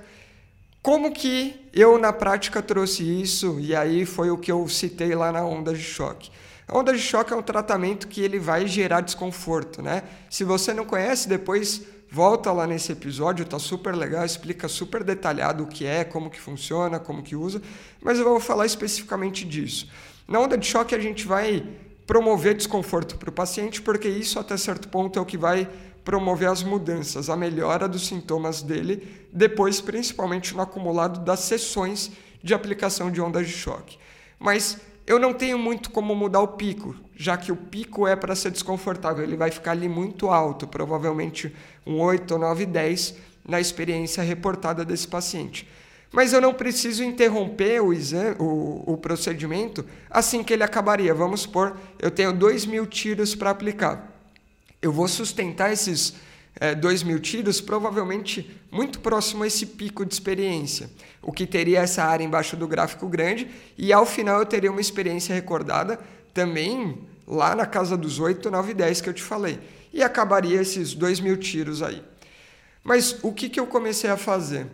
Como 0.81 1.11
que 1.11 1.67
eu 1.73 1.97
na 1.97 2.13
prática 2.13 2.61
trouxe 2.61 3.03
isso 3.03 3.59
e 3.59 3.75
aí 3.75 4.05
foi 4.05 4.29
o 4.29 4.37
que 4.37 4.51
eu 4.51 4.67
citei 4.67 5.15
lá 5.15 5.31
na 5.31 5.43
onda 5.43 5.73
de 5.73 5.81
choque. 5.81 6.29
A 6.67 6.77
onda 6.77 6.93
de 6.93 6.99
choque 6.99 7.33
é 7.33 7.35
um 7.35 7.41
tratamento 7.41 8.07
que 8.07 8.21
ele 8.21 8.39
vai 8.39 8.67
gerar 8.67 9.01
desconforto, 9.01 9.81
né? 9.81 10.03
Se 10.29 10.43
você 10.43 10.73
não 10.73 10.85
conhece, 10.85 11.27
depois 11.27 11.83
volta 12.09 12.51
lá 12.51 12.65
nesse 12.65 12.91
episódio, 12.91 13.45
tá 13.45 13.59
super 13.59 13.95
legal, 13.95 14.25
explica 14.25 14.67
super 14.67 15.03
detalhado 15.03 15.63
o 15.63 15.67
que 15.67 15.85
é, 15.85 16.03
como 16.03 16.29
que 16.29 16.39
funciona, 16.39 16.99
como 16.99 17.21
que 17.21 17.35
usa, 17.35 17.61
mas 18.01 18.17
eu 18.17 18.23
vou 18.23 18.39
falar 18.39 18.65
especificamente 18.65 19.43
disso. 19.43 19.89
Na 20.27 20.39
onda 20.39 20.57
de 20.57 20.65
choque 20.65 20.95
a 20.95 20.99
gente 20.99 21.27
vai 21.27 21.67
promover 22.07 22.55
desconforto 22.55 23.17
para 23.17 23.29
o 23.29 23.33
paciente, 23.33 23.81
porque 23.81 24.07
isso 24.07 24.39
até 24.39 24.55
certo 24.55 24.87
ponto 24.87 25.19
é 25.19 25.21
o 25.21 25.25
que 25.25 25.37
vai 25.37 25.67
promover 26.05 26.47
as 26.47 26.61
mudanças, 26.61 27.29
a 27.29 27.35
melhora 27.35 27.87
dos 27.87 28.07
sintomas 28.07 28.61
dele, 28.61 29.27
depois 29.33 29.81
principalmente 29.81 30.55
no 30.55 30.61
acumulado 30.61 31.19
das 31.21 31.41
sessões 31.41 32.11
de 32.41 32.53
aplicação 32.53 33.11
de 33.11 33.19
ondas 33.19 33.47
de 33.47 33.53
choque. 33.53 33.97
Mas 34.39 34.79
eu 35.07 35.19
não 35.19 35.33
tenho 35.33 35.57
muito 35.57 35.89
como 35.89 36.15
mudar 36.15 36.41
o 36.41 36.49
pico, 36.49 36.95
já 37.15 37.35
que 37.35 37.51
o 37.51 37.55
pico 37.55 38.07
é 38.07 38.15
para 38.15 38.35
ser 38.35 38.51
desconfortável, 38.51 39.23
ele 39.23 39.35
vai 39.35 39.49
ficar 39.49 39.71
ali 39.71 39.89
muito 39.89 40.29
alto, 40.29 40.67
provavelmente 40.67 41.53
um 41.85 41.99
8, 41.99 42.37
9, 42.37 42.65
10 42.67 43.15
na 43.47 43.59
experiência 43.59 44.21
reportada 44.21 44.85
desse 44.85 45.07
paciente. 45.07 45.67
Mas 46.11 46.33
eu 46.33 46.39
não 46.39 46.53
preciso 46.53 47.03
interromper 47.03 47.81
o, 47.81 47.91
exame, 47.91 48.35
o, 48.39 48.93
o 48.93 48.97
procedimento 48.97 49.83
assim 50.09 50.43
que 50.43 50.53
ele 50.53 50.63
acabaria. 50.63 51.13
Vamos 51.13 51.41
supor, 51.41 51.75
eu 51.99 52.11
tenho 52.11 52.31
2 52.31 52.65
mil 52.67 52.85
tiros 52.85 53.35
para 53.35 53.49
aplicar. 53.49 54.14
Eu 54.85 54.91
vou 54.91 55.07
sustentar 55.07 55.73
esses 55.73 56.13
é, 56.59 56.75
2 56.75 57.01
mil 57.01 57.19
tiros 57.19 57.59
provavelmente 57.59 58.55
muito 58.71 58.99
próximo 58.99 59.43
a 59.43 59.47
esse 59.47 59.65
pico 59.65 60.05
de 60.05 60.13
experiência, 60.13 60.91
o 61.23 61.31
que 61.31 61.47
teria 61.47 61.79
essa 61.79 62.03
área 62.03 62.23
embaixo 62.23 62.55
do 62.55 62.67
gráfico 62.67 63.07
grande, 63.07 63.49
e 63.75 63.91
ao 63.91 64.05
final 64.05 64.37
eu 64.37 64.45
teria 64.45 64.69
uma 64.69 64.79
experiência 64.79 65.33
recordada 65.33 65.99
também 66.35 66.99
lá 67.27 67.55
na 67.55 67.65
casa 67.65 67.97
dos 67.97 68.19
8, 68.19 68.51
9, 68.51 68.75
10 68.75 69.01
que 69.01 69.09
eu 69.09 69.13
te 69.15 69.23
falei, 69.23 69.57
e 69.91 70.03
acabaria 70.03 70.61
esses 70.61 70.93
2 70.93 71.19
mil 71.19 71.37
tiros 71.37 71.81
aí. 71.81 72.03
Mas 72.83 73.17
o 73.23 73.33
que, 73.33 73.49
que 73.49 73.59
eu 73.59 73.65
comecei 73.65 74.11
a 74.11 74.17
fazer? 74.17 74.67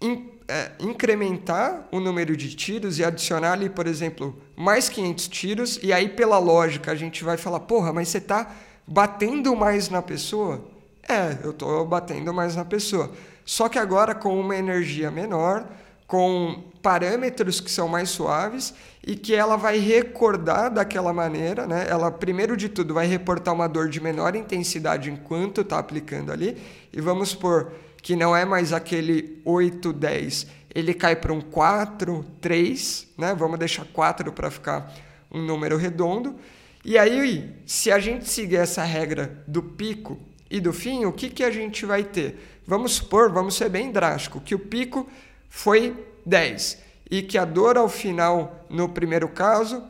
In, 0.00 0.30
é, 0.46 0.70
incrementar 0.78 1.88
o 1.90 1.98
número 1.98 2.36
de 2.36 2.54
tiros 2.54 3.00
e 3.00 3.04
adicionar 3.04 3.54
ali, 3.54 3.68
por 3.68 3.88
exemplo, 3.88 4.40
mais 4.54 4.88
500 4.88 5.26
tiros, 5.26 5.80
e 5.82 5.92
aí 5.92 6.08
pela 6.08 6.38
lógica 6.38 6.92
a 6.92 6.94
gente 6.94 7.24
vai 7.24 7.36
falar, 7.36 7.58
porra, 7.58 7.92
mas 7.92 8.06
você 8.06 8.18
está 8.18 8.48
batendo 8.92 9.56
mais 9.56 9.88
na 9.88 10.02
pessoa? 10.02 10.62
É, 11.08 11.38
eu 11.42 11.50
estou 11.50 11.84
batendo 11.86 12.32
mais 12.32 12.54
na 12.54 12.64
pessoa. 12.64 13.10
Só 13.44 13.68
que 13.68 13.78
agora 13.78 14.14
com 14.14 14.38
uma 14.38 14.54
energia 14.54 15.10
menor, 15.10 15.66
com 16.06 16.62
parâmetros 16.82 17.58
que 17.58 17.70
são 17.70 17.88
mais 17.88 18.10
suaves 18.10 18.74
e 19.04 19.16
que 19.16 19.34
ela 19.34 19.56
vai 19.56 19.78
recordar 19.78 20.70
daquela 20.70 21.12
maneira, 21.12 21.66
né? 21.66 21.86
Ela 21.88 22.10
primeiro 22.10 22.54
de 22.54 22.68
tudo 22.68 22.92
vai 22.92 23.06
reportar 23.06 23.54
uma 23.54 23.66
dor 23.66 23.88
de 23.88 24.00
menor 24.00 24.36
intensidade 24.36 25.10
enquanto 25.10 25.62
está 25.62 25.78
aplicando 25.78 26.30
ali 26.30 26.56
e 26.92 27.00
vamos 27.00 27.30
supor 27.30 27.72
que 28.02 28.14
não 28.14 28.36
é 28.36 28.44
mais 28.44 28.72
aquele 28.72 29.40
8, 29.44 29.92
10, 29.92 30.46
ele 30.74 30.92
cai 30.92 31.16
para 31.16 31.32
um 31.32 31.40
4, 31.40 32.24
3, 32.40 33.06
né? 33.16 33.34
Vamos 33.34 33.58
deixar 33.58 33.86
4 33.86 34.32
para 34.32 34.50
ficar 34.50 34.92
um 35.30 35.40
número 35.40 35.76
redondo. 35.78 36.34
E 36.84 36.98
aí, 36.98 37.54
se 37.64 37.92
a 37.92 37.98
gente 37.98 38.28
seguir 38.28 38.56
essa 38.56 38.82
regra 38.82 39.42
do 39.46 39.62
pico 39.62 40.18
e 40.50 40.60
do 40.60 40.72
fim, 40.72 41.04
o 41.04 41.12
que, 41.12 41.30
que 41.30 41.44
a 41.44 41.50
gente 41.50 41.86
vai 41.86 42.02
ter? 42.02 42.60
Vamos 42.66 42.92
supor, 42.92 43.30
vamos 43.30 43.54
ser 43.54 43.68
bem 43.68 43.92
drástico, 43.92 44.40
que 44.40 44.54
o 44.54 44.58
pico 44.58 45.08
foi 45.48 45.96
10 46.26 46.78
e 47.10 47.22
que 47.22 47.38
a 47.38 47.44
dor 47.44 47.76
ao 47.76 47.88
final, 47.88 48.66
no 48.68 48.88
primeiro 48.88 49.28
caso, 49.28 49.82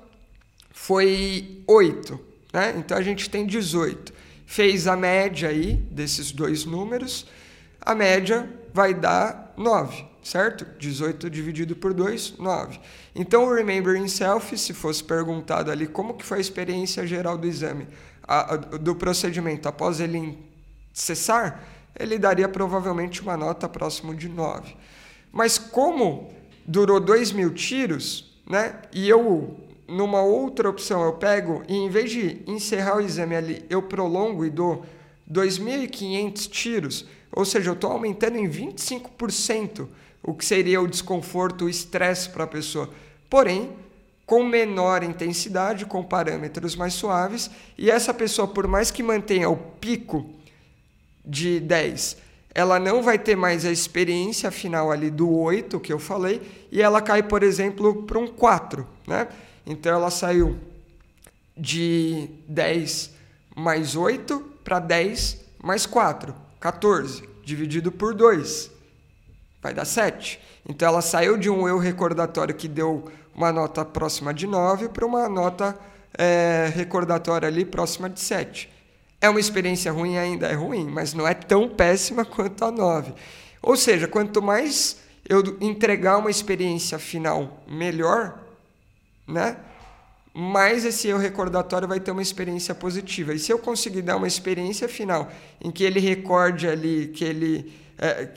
foi 0.71 1.63
8. 1.67 2.21
Né? 2.53 2.75
Então 2.77 2.97
a 2.97 3.03
gente 3.03 3.31
tem 3.31 3.47
18. 3.47 4.13
Fez 4.45 4.87
a 4.87 4.97
média 4.97 5.49
aí 5.49 5.75
desses 5.91 6.31
dois 6.31 6.65
números, 6.65 7.27
a 7.81 7.95
média 7.95 8.49
vai 8.75 8.93
dar 8.93 9.55
9, 9.57 10.05
certo? 10.23 10.65
18 10.79 11.29
dividido 11.29 11.75
por 11.75 11.93
2, 11.93 12.39
9. 12.39 12.79
Então 13.15 13.45
o 13.45 13.55
Remembering 13.55 14.09
Self, 14.09 14.57
se 14.57 14.73
fosse 14.73 15.03
perguntado 15.03 15.71
ali 15.71 15.87
como 15.87 16.15
que 16.15 16.25
foi 16.25 16.39
a 16.39 16.41
experiência 16.41 17.07
geral 17.07 17.37
do 17.37 17.47
exame, 17.47 17.89
a, 18.23 18.55
a, 18.55 18.57
do 18.57 18.95
procedimento 18.95 19.69
após 19.69 20.01
ele 20.01 20.39
cessar, 20.93 21.65
ele 21.99 22.19
daria 22.19 22.49
provavelmente 22.49 23.21
uma 23.21 23.37
nota 23.37 23.69
próximo 23.69 24.15
de 24.15 24.29
9. 24.29 24.75
Mas 25.31 25.59
como 25.59 26.33
durou 26.67 27.01
2 27.01 27.33
mil 27.33 27.53
tiros, 27.53 28.33
né, 28.49 28.81
e 28.93 29.09
eu, 29.09 29.59
numa 29.89 30.23
outra 30.23 30.69
opção, 30.69 31.03
eu 31.03 31.15
pego 31.15 31.63
e 31.69 31.75
em 31.75 31.89
vez 31.89 32.11
de 32.11 32.43
encerrar 32.47 32.97
o 32.97 33.01
exame 33.01 33.35
ali, 33.35 33.65
eu 33.69 33.83
prolongo 33.83 34.45
e 34.45 34.51
dou 34.51 34.85
2.500 35.31 36.49
tiros, 36.51 37.07
ou 37.31 37.45
seja, 37.45 37.71
eu 37.71 37.75
estou 37.75 37.91
aumentando 37.91 38.37
em 38.37 38.49
25% 38.49 39.89
o 40.23 40.35
que 40.35 40.45
seria 40.45 40.81
o 40.81 40.87
desconforto, 40.87 41.65
o 41.65 41.69
estresse 41.69 42.29
para 42.31 42.45
a 42.45 42.47
pessoa. 42.47 42.89
Porém, 43.29 43.77
com 44.25 44.45
menor 44.45 45.03
intensidade, 45.03 45.85
com 45.85 46.03
parâmetros 46.03 46.77
mais 46.77 46.95
suaves, 46.95 47.51
e 47.77 47.91
essa 47.91 48.15
pessoa, 48.15 48.47
por 48.47 48.67
mais 48.67 48.91
que 48.91 49.03
mantenha 49.03 49.49
o 49.49 49.57
pico 49.57 50.31
de 51.25 51.61
10, 51.61 52.17
ela 52.55 52.79
não 52.79 53.03
vai 53.03 53.19
ter 53.19 53.37
mais 53.37 53.65
a 53.65 53.71
experiência 53.71 54.51
final 54.51 54.91
ali 54.91 55.11
do 55.11 55.31
8 55.31 55.81
que 55.81 55.93
eu 55.93 55.99
falei, 55.99 56.41
e 56.71 56.81
ela 56.81 57.01
cai, 57.01 57.23
por 57.23 57.43
exemplo, 57.43 58.03
para 58.05 58.19
um 58.19 58.27
4. 58.27 58.87
Né? 59.07 59.29
Então 59.67 59.93
ela 59.93 60.11
saiu 60.11 60.59
de 61.57 62.29
10 62.49 63.11
mais 63.55 63.95
8 63.97 64.41
para 64.65 64.79
10 64.79 65.41
mais 65.63 65.87
4, 65.87 66.35
14, 66.59 67.29
dividido 67.45 67.93
por 67.93 68.15
2, 68.15 68.71
vai 69.63 69.73
dar 69.73 69.85
7. 69.85 70.41
Então 70.69 70.89
ela 70.89 71.01
saiu 71.01 71.39
de 71.39 71.49
um 71.49 71.67
eu 71.69 71.79
recordatório 71.79 72.55
que 72.55 72.69
deu 72.69 73.11
uma 73.35 73.53
nota 73.53 73.85
próxima 73.85 74.35
de 74.35 74.47
9 74.47 74.89
para 74.89 75.07
uma 75.07 75.29
nota 75.29 75.79
é, 76.19 76.71
recordatória 76.75 77.49
ali 77.49 77.65
próxima 77.65 78.11
de 78.11 78.21
7. 78.21 78.69
É 79.21 79.31
uma 79.31 79.41
experiência 79.41 79.93
ruim, 79.93 80.19
ainda 80.19 80.49
é 80.49 80.55
ruim, 80.55 80.87
mas 80.87 81.15
não 81.15 81.27
é 81.27 81.33
tão 81.33 81.69
péssima 81.69 82.25
quanto 82.25 82.65
a 82.65 82.71
9. 82.71 83.15
Ou 83.63 83.77
seja, 83.77 84.09
quanto 84.09 84.43
mais 84.43 84.99
eu 85.29 85.57
entregar 85.61 86.19
uma 86.19 86.31
experiência 86.31 86.99
final 86.99 87.63
melhor, 87.69 88.39
né? 89.27 89.57
mais 90.35 90.85
esse 90.85 91.09
eu 91.09 91.19
recordatório 91.19 91.87
vai 91.87 92.01
ter 92.01 92.11
uma 92.11 92.23
experiência 92.23 92.75
positiva. 92.75 93.35
E 93.35 93.39
se 93.39 93.53
eu 93.53 93.59
conseguir 93.59 94.03
dar 94.03 94.17
uma 94.17 94.27
experiência 94.27 94.89
final 94.89 95.31
em 95.61 95.71
que 95.71 95.85
ele 95.85 96.01
recorde 96.01 96.67
ali, 96.67 97.09
que 97.09 97.25
ele, 97.25 97.73
é, 97.99 98.29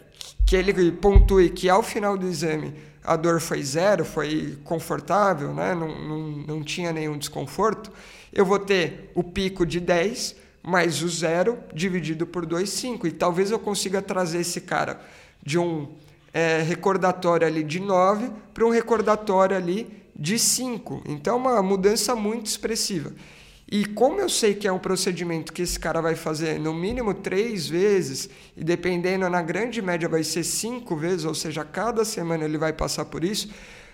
que 0.45 0.55
ele 0.55 0.91
pontue 0.91 1.49
que 1.49 1.69
ao 1.69 1.81
final 1.81 2.17
do 2.17 2.27
exame 2.27 2.73
a 3.03 3.15
dor 3.15 3.39
foi 3.39 3.61
zero, 3.63 4.03
foi 4.03 4.57
confortável, 4.63 5.53
né? 5.53 5.75
não, 5.75 5.87
não, 5.87 6.19
não 6.19 6.63
tinha 6.63 6.91
nenhum 6.91 7.17
desconforto, 7.17 7.91
eu 8.33 8.45
vou 8.45 8.59
ter 8.59 9.11
o 9.13 9.23
pico 9.23 9.65
de 9.65 9.79
10 9.79 10.35
mais 10.65 11.03
o 11.03 11.07
zero 11.07 11.59
dividido 11.73 12.25
por 12.25 12.45
2, 12.45 12.67
5. 12.67 13.07
E 13.07 13.11
talvez 13.11 13.51
eu 13.51 13.59
consiga 13.59 14.01
trazer 14.01 14.39
esse 14.39 14.59
cara 14.61 14.99
de 15.43 15.59
um 15.59 15.87
é, 16.33 16.61
recordatório 16.61 17.45
ali 17.45 17.63
de 17.63 17.79
9 17.79 18.31
para 18.53 18.65
um 18.65 18.71
recordatório 18.71 19.55
ali 19.55 19.87
de 20.15 20.39
5. 20.39 21.03
Então, 21.05 21.35
é 21.35 21.37
uma 21.37 21.61
mudança 21.61 22.15
muito 22.15 22.47
expressiva. 22.47 23.13
E 23.71 23.85
como 23.85 24.19
eu 24.19 24.29
sei 24.29 24.53
que 24.53 24.67
é 24.67 24.71
um 24.71 24.77
procedimento 24.77 25.51
que 25.51 25.63
esse 25.63 25.79
cara 25.79 26.01
vai 26.01 26.15
fazer 26.15 26.59
no 26.59 26.73
mínimo 26.73 27.13
três 27.13 27.67
vezes, 27.67 28.29
e 28.55 28.63
dependendo 28.63 29.27
na 29.29 29.41
grande 29.41 29.81
média 29.81 30.07
vai 30.07 30.23
ser 30.23 30.43
cinco 30.43 30.95
vezes, 30.95 31.25
ou 31.25 31.33
seja, 31.33 31.65
cada 31.65 32.05
semana 32.05 32.45
ele 32.45 32.57
vai 32.57 32.71
passar 32.71 33.05
por 33.05 33.23
isso, 33.23 33.49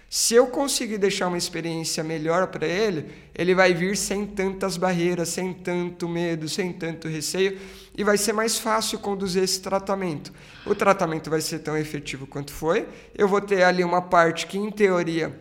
se 0.10 0.36
eu 0.36 0.48
conseguir 0.48 0.98
deixar 0.98 1.30
uma 1.30 1.38
experiência 1.38 2.04
melhor 2.04 2.48
para 2.48 2.68
ele, 2.68 3.10
ele 3.34 3.56
vai 3.56 3.74
vir 3.74 3.96
sem 3.96 4.26
tantas 4.26 4.76
barreiras, 4.76 5.30
sem 5.30 5.54
tanto 5.54 6.10
medo, 6.10 6.50
sem 6.50 6.74
tanto 6.74 7.08
receio 7.08 7.58
e 7.96 8.04
vai 8.04 8.18
ser 8.18 8.34
mais 8.34 8.58
fácil 8.58 9.00
conduzir 9.00 9.42
esse 9.42 9.62
tratamento. 9.62 10.34
O 10.66 10.76
tratamento 10.76 11.30
vai 11.30 11.40
ser 11.40 11.60
tão 11.60 11.78
efetivo 11.78 12.28
quanto 12.28 12.52
foi. 12.52 12.90
Eu 13.16 13.26
vou 13.26 13.40
ter 13.40 13.64
ali 13.64 13.86
uma 13.86 14.02
parte 14.02 14.48
que, 14.48 14.58
em 14.58 14.70
teoria, 14.70 15.34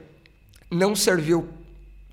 não 0.70 0.94
serviu 0.94 1.48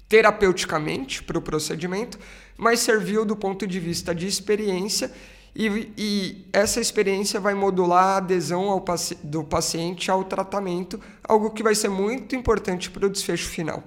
terapeuticamente 0.08 1.22
para 1.24 1.38
o 1.38 1.42
procedimento, 1.42 2.18
mas 2.58 2.80
serviu 2.80 3.26
do 3.26 3.36
ponto 3.36 3.68
de 3.68 3.80
vista 3.80 4.16
de 4.16 4.26
experiência 4.26 5.12
e, 5.60 5.92
e, 5.98 6.46
essa 6.54 6.80
experiência 6.80 7.40
vai 7.40 7.56
modular 7.56 8.04
a 8.04 8.18
adesão 8.18 8.70
ao, 8.70 8.86
do 9.24 9.44
paciente 9.44 10.12
ao 10.12 10.24
tratamento, 10.24 11.02
algo 11.24 11.50
que 11.50 11.64
vai 11.64 11.74
ser 11.74 11.90
muito 11.90 12.36
importante 12.36 12.92
para 12.92 13.08
o 13.08 13.10
desfecho 13.10 13.50
final, 13.50 13.84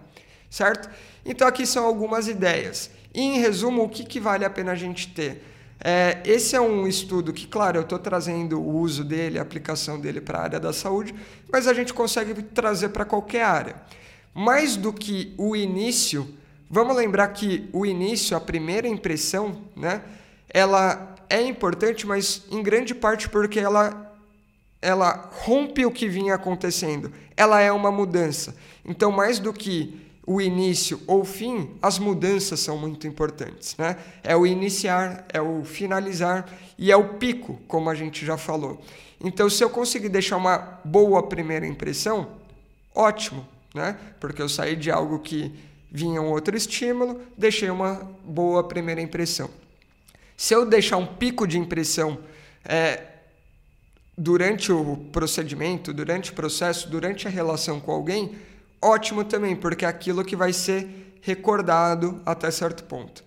certo? 0.50 0.90
Então 1.24 1.46
aqui 1.46 1.64
são 1.64 1.86
algumas 1.86 2.26
ideias. 2.26 2.90
E, 3.14 3.20
em 3.20 3.38
resumo, 3.38 3.84
o 3.84 3.88
que, 3.88 4.04
que 4.04 4.18
vale 4.18 4.44
a 4.44 4.50
pena 4.50 4.72
a 4.72 4.74
gente 4.74 5.14
ter? 5.14 5.44
É, 5.82 6.20
esse 6.24 6.56
é 6.56 6.60
um 6.60 6.88
estudo 6.88 7.32
que, 7.32 7.46
claro, 7.46 7.78
eu 7.78 7.82
estou 7.82 8.00
trazendo 8.00 8.60
o 8.60 8.78
uso 8.80 9.04
dele, 9.04 9.38
a 9.38 9.42
aplicação 9.42 10.00
dele 10.00 10.20
para 10.20 10.38
a 10.38 10.42
área 10.42 10.58
da 10.58 10.72
saúde, 10.72 11.14
mas 11.52 11.68
a 11.68 11.72
gente 11.72 11.94
consegue 11.94 12.42
trazer 12.42 12.88
para 12.88 13.04
qualquer 13.04 13.44
área. 13.44 13.76
Mais 14.34 14.76
do 14.76 14.92
que 14.92 15.34
o 15.36 15.56
início, 15.56 16.28
vamos 16.68 16.96
lembrar 16.96 17.28
que 17.28 17.68
o 17.72 17.84
início, 17.84 18.36
a 18.36 18.40
primeira 18.40 18.86
impressão, 18.86 19.62
né, 19.76 20.02
ela 20.48 21.14
é 21.28 21.42
importante, 21.42 22.06
mas 22.06 22.42
em 22.50 22.62
grande 22.62 22.94
parte 22.94 23.28
porque 23.28 23.58
ela 23.58 24.06
ela 24.82 25.30
rompe 25.42 25.84
o 25.84 25.90
que 25.90 26.08
vinha 26.08 26.34
acontecendo. 26.34 27.12
Ela 27.36 27.60
é 27.60 27.70
uma 27.70 27.90
mudança. 27.90 28.56
Então, 28.84 29.12
mais 29.12 29.38
do 29.38 29.52
que 29.52 30.00
o 30.26 30.40
início 30.40 31.00
ou 31.06 31.20
o 31.20 31.24
fim, 31.24 31.70
as 31.82 31.98
mudanças 31.98 32.60
são 32.60 32.78
muito 32.78 33.06
importantes. 33.06 33.76
Né? 33.76 33.96
É 34.22 34.36
o 34.36 34.46
iniciar, 34.46 35.26
é 35.32 35.40
o 35.40 35.64
finalizar 35.64 36.48
e 36.78 36.90
é 36.90 36.96
o 36.96 37.14
pico, 37.14 37.58
como 37.68 37.90
a 37.90 37.94
gente 37.94 38.24
já 38.24 38.36
falou. 38.36 38.80
Então, 39.22 39.50
se 39.50 39.62
eu 39.62 39.68
conseguir 39.68 40.08
deixar 40.08 40.36
uma 40.36 40.80
boa 40.82 41.22
primeira 41.22 41.66
impressão, 41.66 42.28
ótimo, 42.94 43.46
né? 43.74 43.96
porque 44.18 44.40
eu 44.40 44.48
saí 44.48 44.76
de 44.76 44.90
algo 44.90 45.18
que 45.18 45.52
vinha 45.90 46.20
um 46.22 46.30
outro 46.30 46.56
estímulo, 46.56 47.20
deixei 47.36 47.70
uma 47.70 47.94
boa 48.24 48.66
primeira 48.66 49.00
impressão. 49.00 49.50
Se 50.36 50.54
eu 50.54 50.64
deixar 50.64 50.96
um 50.96 51.06
pico 51.06 51.46
de 51.46 51.58
impressão 51.58 52.18
é, 52.64 53.02
durante 54.16 54.72
o 54.72 54.96
procedimento, 55.12 55.92
durante 55.92 56.30
o 56.30 56.34
processo, 56.34 56.88
durante 56.88 57.26
a 57.26 57.30
relação 57.30 57.80
com 57.80 57.90
alguém, 57.92 58.36
ótimo 58.80 59.24
também, 59.24 59.56
porque 59.56 59.84
é 59.84 59.88
aquilo 59.88 60.24
que 60.24 60.36
vai 60.36 60.52
ser 60.52 61.18
recordado 61.22 62.22
até 62.24 62.50
certo 62.50 62.84
ponto. 62.84 63.24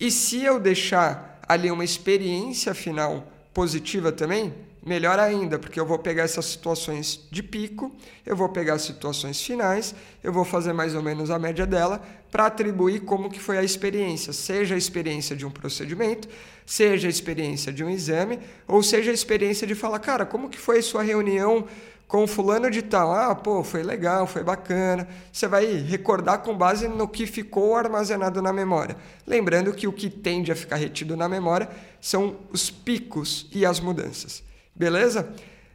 E 0.00 0.10
se 0.10 0.42
eu 0.42 0.58
deixar 0.58 1.40
ali 1.46 1.70
uma 1.70 1.84
experiência 1.84 2.74
final 2.74 3.26
positiva 3.52 4.12
também, 4.12 4.54
melhor 4.88 5.18
ainda, 5.18 5.58
porque 5.58 5.78
eu 5.78 5.86
vou 5.86 5.98
pegar 5.98 6.24
essas 6.24 6.46
situações 6.46 7.28
de 7.30 7.42
pico, 7.42 7.94
eu 8.24 8.34
vou 8.34 8.48
pegar 8.48 8.74
as 8.74 8.82
situações 8.82 9.40
finais, 9.40 9.94
eu 10.24 10.32
vou 10.32 10.44
fazer 10.44 10.72
mais 10.72 10.94
ou 10.94 11.02
menos 11.02 11.30
a 11.30 11.38
média 11.38 11.66
dela 11.66 12.02
para 12.30 12.46
atribuir 12.46 13.00
como 13.00 13.30
que 13.30 13.38
foi 13.38 13.58
a 13.58 13.62
experiência, 13.62 14.32
seja 14.32 14.74
a 14.74 14.78
experiência 14.78 15.36
de 15.36 15.46
um 15.46 15.50
procedimento, 15.50 16.28
seja 16.66 17.06
a 17.06 17.10
experiência 17.10 17.72
de 17.72 17.84
um 17.84 17.90
exame, 17.90 18.40
ou 18.66 18.82
seja 18.82 19.10
a 19.10 19.14
experiência 19.14 19.66
de 19.66 19.74
falar, 19.74 19.98
cara, 19.98 20.26
como 20.26 20.48
que 20.48 20.58
foi 20.58 20.82
sua 20.82 21.02
reunião 21.02 21.66
com 22.08 22.26
fulano 22.26 22.70
de 22.70 22.80
tal. 22.80 23.12
Ah, 23.12 23.34
pô, 23.34 23.62
foi 23.62 23.82
legal, 23.82 24.26
foi 24.26 24.42
bacana. 24.42 25.06
Você 25.30 25.46
vai 25.46 25.66
recordar 25.66 26.38
com 26.38 26.56
base 26.56 26.88
no 26.88 27.06
que 27.06 27.26
ficou 27.26 27.76
armazenado 27.76 28.40
na 28.40 28.52
memória. 28.52 28.96
Lembrando 29.26 29.72
que 29.74 29.86
o 29.86 29.92
que 29.92 30.08
tende 30.08 30.50
a 30.50 30.56
ficar 30.56 30.76
retido 30.76 31.16
na 31.16 31.28
memória 31.28 31.68
são 32.00 32.38
os 32.50 32.70
picos 32.70 33.46
e 33.52 33.66
as 33.66 33.78
mudanças. 33.78 34.47
Beleza? 34.78 35.28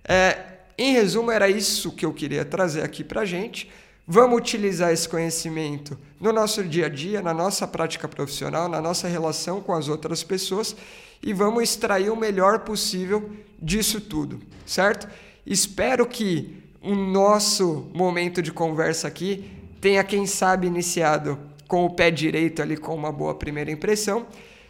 É, 0.07 0.37
em 0.77 0.93
resumo, 0.93 1.29
era 1.29 1.49
isso 1.49 1.91
que 1.91 2.05
eu 2.05 2.13
queria 2.13 2.45
trazer 2.45 2.83
aqui 2.83 3.03
para 3.03 3.25
gente. 3.25 3.69
Vamos 4.07 4.37
utilizar 4.37 4.91
esse 4.91 5.07
conhecimento 5.07 5.97
no 6.19 6.33
nosso 6.33 6.63
dia 6.63 6.87
a 6.87 6.89
dia, 6.89 7.21
na 7.21 7.33
nossa 7.33 7.67
prática 7.67 8.07
profissional, 8.07 8.67
na 8.67 8.81
nossa 8.81 9.07
relação 9.07 9.61
com 9.61 9.73
as 9.73 9.87
outras 9.87 10.23
pessoas 10.23 10.75
e 11.23 11.31
vamos 11.31 11.63
extrair 11.63 12.09
o 12.09 12.15
melhor 12.15 12.59
possível 12.59 13.29
disso 13.61 14.01
tudo, 14.01 14.41
certo? 14.65 15.07
Espero 15.45 16.05
que 16.05 16.61
o 16.81 16.93
nosso 16.93 17.89
momento 17.93 18.41
de 18.41 18.51
conversa 18.51 19.07
aqui 19.07 19.49
tenha, 19.79 20.03
quem 20.03 20.25
sabe, 20.25 20.67
iniciado 20.67 21.39
com 21.65 21.85
o 21.85 21.89
pé 21.89 22.11
direito 22.11 22.61
ali, 22.61 22.75
com 22.75 22.93
uma 22.93 23.11
boa 23.11 23.35
primeira 23.35 23.71
impressão. 23.71 24.25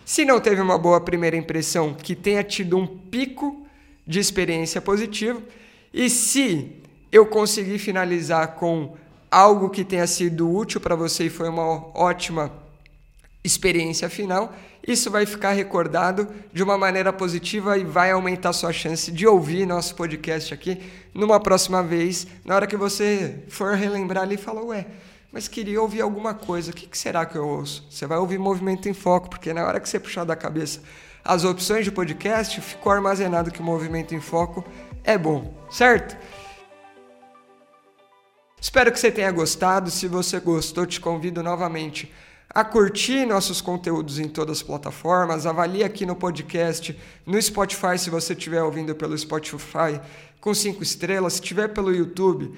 Se 0.06 0.24
não 0.24 0.39
teve 0.39 0.62
uma 0.62 0.78
boa 0.78 1.02
primeira 1.02 1.36
impressão, 1.36 1.93
que 1.93 2.15
tenha 2.15 2.43
tido 2.43 2.78
um 2.78 2.86
pico 2.86 3.62
de 4.06 4.20
experiência 4.20 4.82
positiva. 4.82 5.42
E 5.94 6.10
se 6.10 6.82
eu 7.12 7.26
conseguir 7.26 7.80
finalizar 7.80 8.56
com 8.56 8.96
algo 9.30 9.70
que 9.70 9.84
tenha 9.84 10.08
sido 10.08 10.50
útil 10.50 10.80
para 10.80 10.96
você 10.96 11.26
e 11.26 11.30
foi 11.30 11.50
uma 11.50 11.88
ótima 11.98 12.52
experiência 13.44 14.10
final, 14.10 14.54
isso 14.86 15.10
vai 15.10 15.26
ficar 15.26 15.52
recordado 15.52 16.28
de 16.52 16.62
uma 16.63 16.78
maneira 16.78 17.12
positiva 17.12 17.78
e 17.78 17.84
vai 17.84 18.12
aumentar 18.12 18.54
sua 18.54 18.74
chance 18.74 19.12
de 19.12 19.26
ouvir 19.28 19.66
nosso 19.66 19.96
podcast 19.96 20.54
aqui 20.54 20.82
numa 21.13 21.39
próxima 21.39 21.82
vez, 21.82 22.28
na 22.44 22.56
hora 22.56 22.68
que 22.68 22.78
você 22.78 23.44
for 23.48 23.76
relembrar 23.76 24.24
ali 24.24 24.36
e 24.36 24.38
falar, 24.38 24.63
ué, 24.63 24.86
mas 25.32 25.48
queria 25.48 25.82
ouvir 25.82 26.02
alguma 26.02 26.34
coisa, 26.34 26.72
o 26.72 26.74
que, 26.74 26.86
que 26.86 26.98
será 26.98 27.26
que 27.26 27.36
eu 27.36 27.48
ouço? 27.48 27.86
Você 27.89 28.06
vai 28.06 28.18
ouvir 28.18 28.38
Movimento 28.38 28.88
em 28.88 28.94
Foco, 28.94 29.30
porque 29.30 29.54
na 29.54 29.66
hora 29.66 29.80
que 29.80 29.89
você 29.89 30.00
puxar 30.00 30.26
da 30.26 30.36
cabeça 30.36 30.82
as 31.24 31.44
opções 31.44 31.86
de 31.86 31.92
podcast, 31.92 32.60
ficou 32.62 32.92
armazenado 32.92 33.52
que 33.52 33.62
o 33.62 33.64
Movimento 33.64 34.14
em 34.14 34.20
Foco 34.20 34.66
é 35.04 35.18
bom, 35.18 35.54
certo? 35.72 36.18
Espero 38.60 38.92
que 38.92 39.00
você 39.00 39.12
tenha 39.12 39.32
gostado. 39.32 39.92
Se 39.92 40.08
você 40.08 40.40
gostou, 40.40 40.86
te 40.86 41.00
convido 41.00 41.44
novamente 41.44 42.12
a 42.50 42.64
curtir 42.64 43.26
nossos 43.26 43.62
conteúdos 43.62 44.20
em 44.20 44.28
todas 44.28 44.58
as 44.58 44.64
plataformas, 44.64 45.46
avalie 45.46 45.84
aqui 45.84 46.06
no 46.06 46.16
podcast, 46.16 46.98
no 47.26 47.42
Spotify, 47.42 47.98
se 47.98 48.10
você 48.10 48.34
estiver 48.34 48.62
ouvindo 48.62 48.94
pelo 48.94 49.18
Spotify, 49.18 50.00
com 50.40 50.54
cinco 50.54 50.84
estrelas. 50.84 51.34
Se 51.34 51.42
estiver 51.42 51.70
pelo 51.70 51.94
YouTube, 51.94 52.54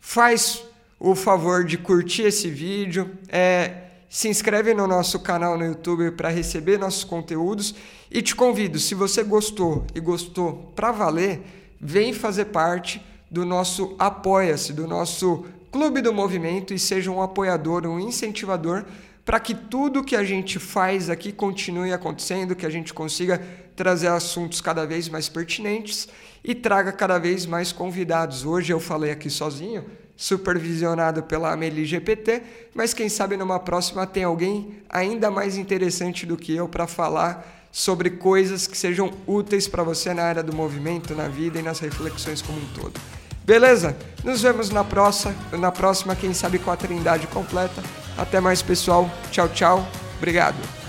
faz 0.00 0.64
o 0.98 1.14
favor 1.14 1.64
de 1.64 1.78
curtir 1.78 2.22
esse 2.22 2.50
vídeo, 2.50 3.10
é, 3.28 3.85
se 4.08 4.28
inscreve 4.28 4.72
no 4.72 4.86
nosso 4.86 5.20
canal 5.20 5.58
no 5.58 5.64
YouTube 5.64 6.12
para 6.12 6.28
receber 6.28 6.78
nossos 6.78 7.04
conteúdos 7.04 7.74
e 8.10 8.22
te 8.22 8.34
convido, 8.34 8.78
se 8.78 8.94
você 8.94 9.22
gostou 9.22 9.84
e 9.94 10.00
gostou 10.00 10.72
para 10.74 10.92
valer, 10.92 11.42
vem 11.80 12.12
fazer 12.12 12.46
parte 12.46 13.04
do 13.30 13.44
nosso 13.44 13.94
Apoia-se, 13.98 14.72
do 14.72 14.86
nosso 14.86 15.44
Clube 15.70 16.00
do 16.00 16.12
Movimento 16.12 16.72
e 16.72 16.78
seja 16.78 17.10
um 17.10 17.20
apoiador, 17.20 17.86
um 17.86 18.00
incentivador 18.00 18.84
para 19.24 19.40
que 19.40 19.54
tudo 19.54 20.04
que 20.04 20.14
a 20.14 20.22
gente 20.22 20.58
faz 20.58 21.10
aqui 21.10 21.32
continue 21.32 21.92
acontecendo, 21.92 22.54
que 22.54 22.64
a 22.64 22.70
gente 22.70 22.94
consiga 22.94 23.42
trazer 23.74 24.06
assuntos 24.06 24.60
cada 24.60 24.86
vez 24.86 25.08
mais 25.08 25.28
pertinentes 25.28 26.08
e 26.44 26.54
traga 26.54 26.92
cada 26.92 27.18
vez 27.18 27.44
mais 27.44 27.72
convidados. 27.72 28.44
Hoje 28.44 28.72
eu 28.72 28.78
falei 28.78 29.10
aqui 29.10 29.28
sozinho, 29.28 29.84
supervisionado 30.16 31.22
pela 31.22 31.52
Amelie 31.52 31.84
GPT, 31.84 32.42
mas 32.74 32.94
quem 32.94 33.08
sabe 33.08 33.36
numa 33.36 33.60
próxima 33.60 34.06
tem 34.06 34.24
alguém 34.24 34.82
ainda 34.88 35.30
mais 35.30 35.56
interessante 35.56 36.24
do 36.24 36.36
que 36.36 36.54
eu 36.54 36.68
para 36.68 36.86
falar 36.86 37.68
sobre 37.70 38.10
coisas 38.10 38.66
que 38.66 38.76
sejam 38.76 39.12
úteis 39.26 39.68
para 39.68 39.82
você 39.82 40.14
na 40.14 40.22
área 40.22 40.42
do 40.42 40.56
movimento, 40.56 41.14
na 41.14 41.28
vida 41.28 41.58
e 41.58 41.62
nas 41.62 41.78
reflexões 41.78 42.40
como 42.40 42.58
um 42.58 42.66
todo. 42.68 42.98
Beleza? 43.44 43.94
Nos 44.24 44.40
vemos 44.40 44.70
na 44.70 44.82
próxima, 44.82 45.34
na 45.52 45.70
próxima, 45.70 46.16
quem 46.16 46.32
sabe 46.32 46.58
com 46.58 46.70
a 46.70 46.76
Trindade 46.76 47.26
completa. 47.26 47.82
Até 48.16 48.40
mais, 48.40 48.62
pessoal. 48.62 49.10
Tchau, 49.30 49.48
tchau. 49.50 49.86
Obrigado. 50.16 50.85